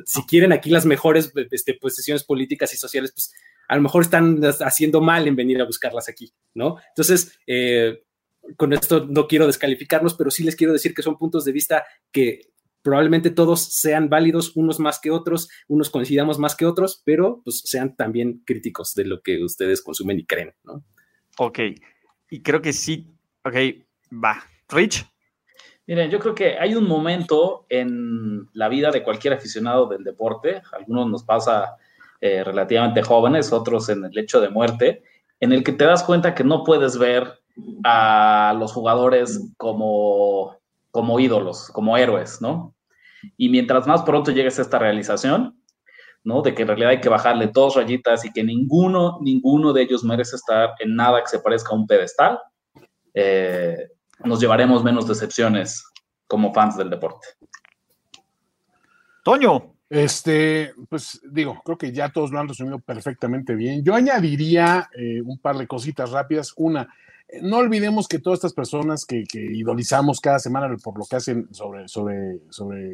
[0.05, 3.33] Si quieren aquí las mejores este, posiciones políticas y sociales, pues
[3.67, 6.77] a lo mejor están haciendo mal en venir a buscarlas aquí, ¿no?
[6.89, 8.03] Entonces, eh,
[8.57, 11.85] con esto no quiero descalificarnos, pero sí les quiero decir que son puntos de vista
[12.11, 17.41] que probablemente todos sean válidos, unos más que otros, unos coincidamos más que otros, pero
[17.43, 20.83] pues sean también críticos de lo que ustedes consumen y creen, ¿no?
[21.37, 21.59] Ok,
[22.29, 23.07] y creo que sí,
[23.43, 23.55] ok,
[24.23, 24.43] va.
[24.69, 25.05] Rich.
[25.87, 30.61] Miren, yo creo que hay un momento en la vida de cualquier aficionado del deporte,
[30.71, 31.77] algunos nos pasa
[32.21, 35.03] eh, relativamente jóvenes, otros en el hecho de muerte,
[35.39, 37.42] en el que te das cuenta que no puedes ver
[37.83, 40.57] a los jugadores como
[40.93, 42.75] como ídolos, como héroes, ¿no?
[43.35, 45.59] Y mientras más pronto llegues a esta realización,
[46.23, 46.43] ¿no?
[46.43, 50.03] De que en realidad hay que bajarle dos rayitas y que ninguno, ninguno de ellos
[50.03, 52.37] merece estar en nada que se parezca a un pedestal,
[53.15, 53.89] eh,
[54.23, 55.83] nos llevaremos menos decepciones
[56.27, 57.27] como fans del deporte.
[59.23, 59.71] Toño.
[59.89, 63.83] Este, pues digo, creo que ya todos lo han resumido perfectamente bien.
[63.83, 66.53] Yo añadiría eh, un par de cositas rápidas.
[66.55, 66.87] Una,
[67.41, 71.47] no olvidemos que todas estas personas que, que, idolizamos cada semana por lo que hacen
[71.53, 72.91] sobre, sobre, sobre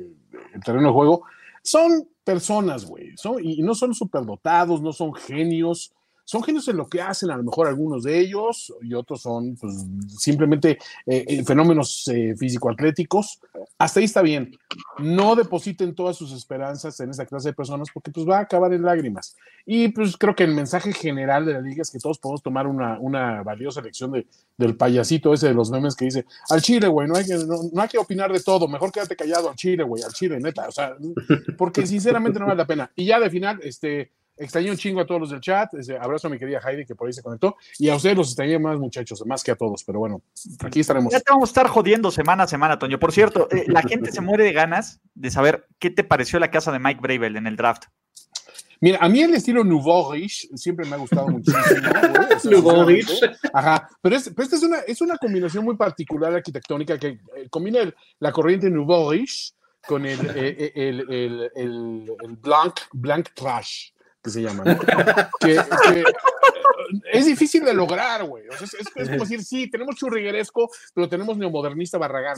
[0.54, 1.24] el terreno de juego,
[1.64, 5.94] son personas, güey, y no son superdotados, no son genios,
[6.30, 9.56] son genios en lo que hacen, a lo mejor algunos de ellos, y otros son
[9.56, 9.74] pues,
[10.16, 10.78] simplemente
[11.08, 13.40] eh, eh, fenómenos eh, físico-atléticos.
[13.80, 14.56] Hasta ahí está bien.
[15.00, 18.72] No depositen todas sus esperanzas en esa clase de personas porque pues va a acabar
[18.74, 19.36] en lágrimas.
[19.66, 22.68] Y pues creo que el mensaje general de la liga es que todos podemos tomar
[22.68, 26.88] una, una valiosa lección de, del payasito ese de los memes que dice, al chile,
[26.88, 29.82] güey, no, hay que, no, hay que opinar de todo, mejor quédate callado al chile,
[29.82, 30.68] güey, al chile, neta.
[30.68, 30.96] O sea,
[31.58, 32.92] porque sinceramente no vale la pena.
[32.96, 35.70] Y ya de final, este Extrañé un chingo a todos los del chat.
[36.00, 37.58] abrazo a mi querida Heidi que por ahí se conectó.
[37.78, 39.84] Y a ustedes los extrañé más, muchachos, más que a todos.
[39.84, 40.22] Pero bueno,
[40.64, 41.12] aquí estaremos.
[41.12, 43.00] Ya te vamos a estar jodiendo semana a semana, Toño.
[43.00, 46.50] Por cierto, eh, la gente se muere de ganas de saber qué te pareció la
[46.52, 47.84] casa de Mike Bravel en el draft.
[48.82, 51.62] Mira, a mí el estilo Nouveau Riche siempre me ha gustado muchísimo.
[52.46, 53.20] Nouveau Riche.
[53.54, 57.80] Ajá, pero, es, esta es una, es una combinación muy particular arquitectónica que eh, combina
[58.20, 59.52] la corriente Nouveau Riche
[59.86, 63.90] con el, eh, el, el, el, blanc, blanc trash
[64.24, 64.64] que se llama.
[65.40, 65.58] que,
[67.12, 68.46] es difícil de lograr, güey.
[68.48, 72.38] es, como decir, sí, tenemos churrigueresco, pero tenemos neomodernista Barragán.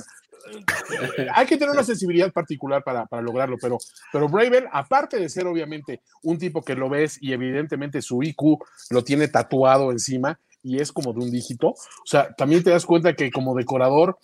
[1.33, 3.77] Hay que tener una sensibilidad particular para, para lograrlo, pero,
[4.11, 8.59] pero Bravel, aparte de ser obviamente un tipo que lo ves y evidentemente su IQ
[8.89, 12.85] lo tiene tatuado encima y es como de un dígito, o sea, también te das
[12.85, 14.17] cuenta que como decorador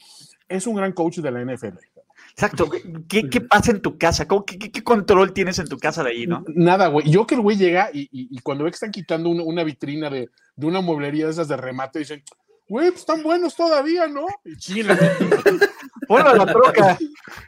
[0.47, 1.77] es un gran coach de la NFL.
[2.37, 2.69] Exacto.
[3.09, 4.27] ¿Qué, ¿Qué, pasa en tu casa?
[4.27, 6.45] qué, qué, control tienes en tu casa de ahí, no?
[6.49, 7.09] Nada, güey.
[7.09, 10.29] Yo que el güey llega y, y, cuando ve que están quitando una, vitrina de,
[10.55, 12.21] de, una mueblería de esas de remate, dicen,
[12.69, 14.27] güey, pues están buenos todavía, ¿no?
[14.45, 14.95] Y chile.
[16.09, 16.95] A la troca.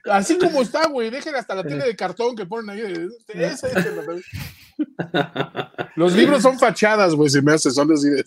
[0.05, 1.11] Así como está, güey.
[1.11, 3.09] Dejen hasta la tele de cartón que ponen ahí.
[5.95, 8.23] Los libros son fachadas, güey, se me hace, son de...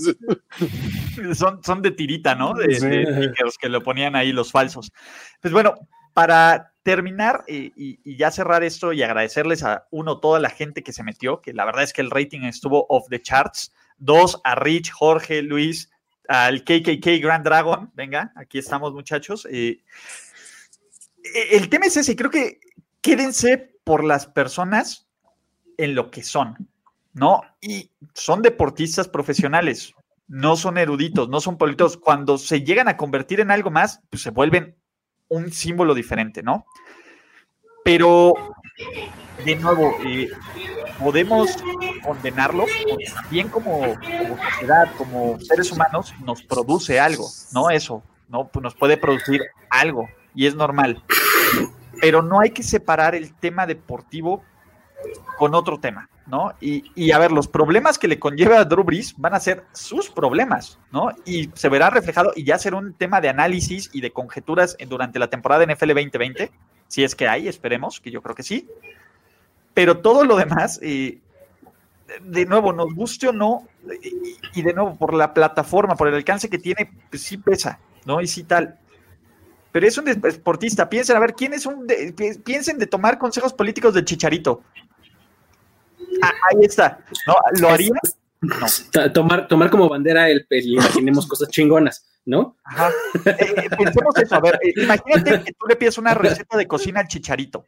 [1.35, 2.55] son, son de tirita, ¿no?
[2.55, 4.93] De, de que lo ponían ahí los falsos.
[5.41, 5.75] Pues bueno,
[6.15, 11.05] para terminar y, ya cerrar esto y agradecerles a uno, toda la gente que se
[11.05, 13.73] metió, que la verdad es que el rating estuvo off the charts.
[13.99, 15.91] Dos, a Rich, Jorge, Luis,
[16.29, 17.91] al KKK Grand Dragon.
[17.95, 19.47] Venga, aquí estamos, muchachos.
[19.51, 19.81] E,
[21.53, 22.59] el tema es ese, creo que
[23.01, 25.07] quédense por las personas
[25.77, 26.69] en lo que son,
[27.13, 27.43] ¿no?
[27.61, 29.95] Y son deportistas profesionales,
[30.27, 31.97] no son eruditos, no son políticos.
[31.97, 34.77] Cuando se llegan a convertir en algo más, pues se vuelven
[35.33, 36.67] un símbolo diferente, ¿no?
[37.85, 38.35] Pero,
[39.45, 40.31] de nuevo, eh,
[40.99, 41.57] podemos
[42.05, 47.71] condenarlo, porque también como, sociedad, como seres humanos, nos produce algo, ¿no?
[47.71, 48.49] Eso, ¿no?
[48.49, 51.03] Pues nos puede producir algo y es normal.
[52.01, 54.43] Pero no hay que separar el tema deportivo
[55.39, 56.55] con otro tema, ¿no?
[56.61, 60.11] Y, a ver, los problemas que le conlleva a Drew Brees van a ser sus
[60.11, 61.11] problemas, ¿no?
[61.25, 65.19] Y se verá reflejado y ya será un tema de análisis y de conjeturas durante
[65.19, 66.51] la temporada NFL 2020,
[66.89, 68.69] si es que hay, esperemos, que yo creo que sí.
[69.75, 71.19] Pero todo lo demás, eh,
[72.21, 73.67] de nuevo, nos guste o no,
[74.55, 78.21] y, de nuevo, por la plataforma, por el alcance que tiene, pues sí pesa, ¿no?
[78.21, 78.79] Y sí tal
[79.73, 80.89] pero es un deportista.
[80.89, 81.87] Piensen, a ver, ¿quién es un.
[82.45, 84.63] piensen de tomar consejos políticos del Chicharito.
[86.23, 86.99] Ah, ahí está.
[87.27, 87.35] ¿No?
[87.61, 87.93] ¿Lo haría?
[89.15, 92.57] Tomar, tomar como bandera el, y imaginemos cosas chingonas, ¿no?
[92.65, 92.91] Ajá.
[93.25, 94.35] Eh, eh, pensemos eso.
[94.35, 97.65] A ver, eh, imagínate que tú le pides una receta de cocina al Chicharito.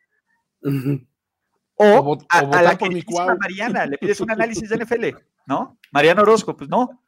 [1.77, 3.05] O, a, la que
[3.39, 5.05] Mariana, le pides un análisis de NFL,
[5.47, 5.79] ¿no?
[5.93, 7.03] Mariano Orozco, pues no.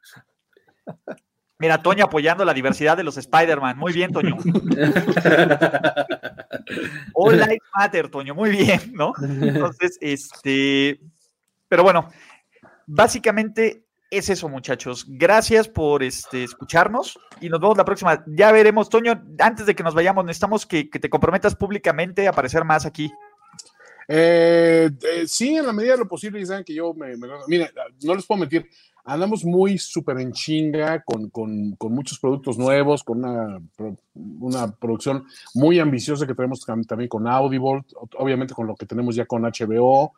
[1.59, 3.77] Mira, Toño apoyando la diversidad de los Spider-Man.
[3.77, 4.37] Muy bien, Toño.
[7.13, 8.35] All Life Matter, Toño.
[8.35, 9.13] Muy bien, ¿no?
[9.19, 10.99] Entonces, este.
[11.67, 12.09] Pero bueno,
[12.85, 15.05] básicamente es eso, muchachos.
[15.07, 18.23] Gracias por este, escucharnos y nos vemos la próxima.
[18.27, 22.63] Ya veremos, Toño, antes de que nos vayamos, necesitamos que, te comprometas públicamente a aparecer
[22.63, 23.11] más aquí.
[24.07, 27.69] Eh, eh, sí, en la medida de lo posible, saben que yo me, me, Mira,
[28.03, 28.69] no les puedo mentir,
[29.03, 33.59] andamos muy súper en chinga con, con, con, muchos productos nuevos, con una,
[34.15, 37.83] una, producción muy ambiciosa que tenemos también con Audible,
[38.17, 40.13] obviamente con lo que tenemos ya con HBO.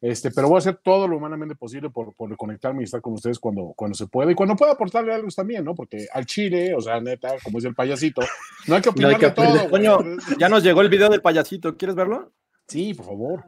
[0.00, 3.14] Este, pero voy a hacer todo lo humanamente posible por, por conectarme y estar con
[3.14, 5.74] ustedes cuando, cuando se pueda y cuando pueda aportarle algo también, ¿no?
[5.74, 8.22] Porque al chile, o sea, neta, como es el payasito,
[8.66, 9.70] no hay que opinar de todo.
[9.70, 9.98] Coño,
[10.38, 12.32] ya nos llegó el video del payasito, ¿quieres verlo?
[12.68, 13.44] Sí, por favor.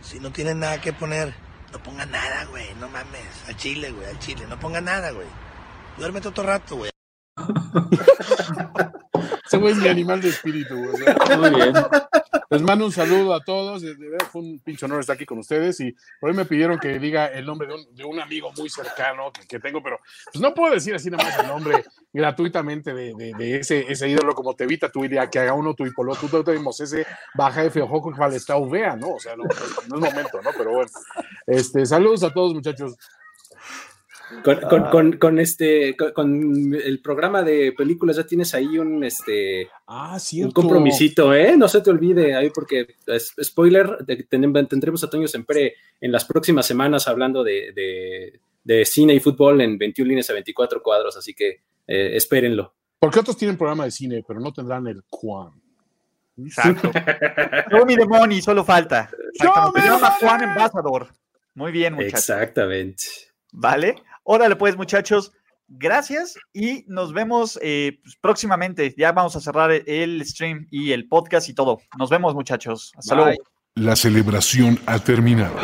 [0.00, 1.32] si no tienen nada que poner,
[1.72, 3.48] no ponga nada, güey, no mames.
[3.48, 5.26] Al chile, güey, al chile, no ponga nada, güey.
[5.98, 6.90] Duérmete otro rato, güey.
[9.46, 11.04] Ese güey es mi animal de espíritu, güey.
[11.38, 11.72] Muy bien.
[12.50, 13.82] Les mando un saludo a todos.
[13.82, 15.80] De verdad fue un pinche honor estar aquí con ustedes.
[15.80, 19.60] Y por ahí me pidieron que diga el nombre de un, amigo muy cercano que,
[19.60, 20.00] tengo, pero
[20.32, 24.64] pues no puedo decir así nada más el nombre gratuitamente de, ese, ídolo como te
[24.64, 28.36] evita tu idea, que haga uno tu hipolo, tú tenemos ese baja F ojo que
[28.36, 29.10] está vea, ¿no?
[29.10, 29.44] O sea, no,
[29.88, 30.50] no, es momento, ¿no?
[30.56, 30.90] Pero bueno,
[31.46, 32.96] este, saludos a todos, muchachos.
[34.42, 40.50] Con, con, este con, el programa de películas ya tienes ahí un este ah, un
[40.50, 41.56] compromisito, ¿eh?
[41.56, 42.96] No se te olvide ahí porque
[43.40, 48.40] spoiler, tendremos a Toño Sempere en las próximas semanas hablando de,
[48.84, 52.74] cine y fútbol en 21 líneas a 24 cuadros, así que eh, espérenlo.
[52.98, 55.52] Porque otros tienen programa de cine, pero no tendrán el Juan.
[56.36, 56.90] Exacto.
[57.70, 59.08] Yo mi demonio, solo falta.
[59.40, 61.08] Yo me Juan Embajador.
[61.54, 62.18] Muy bien, muchachos.
[62.18, 63.04] Exactamente.
[63.52, 63.94] ¿Vale?
[64.28, 65.32] Órale, pues, muchachos,
[65.68, 68.92] gracias y nos vemos eh, pues, próximamente.
[68.98, 71.78] Ya vamos a cerrar el stream y el podcast y todo.
[71.96, 72.92] Nos vemos, muchachos.
[72.96, 73.30] Hasta luego.
[73.76, 75.54] La celebración ha terminado.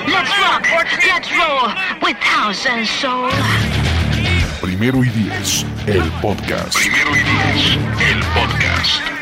[4.61, 6.77] Primero y diez, el podcast.
[6.77, 7.79] Primero y diez,
[8.13, 9.22] el podcast.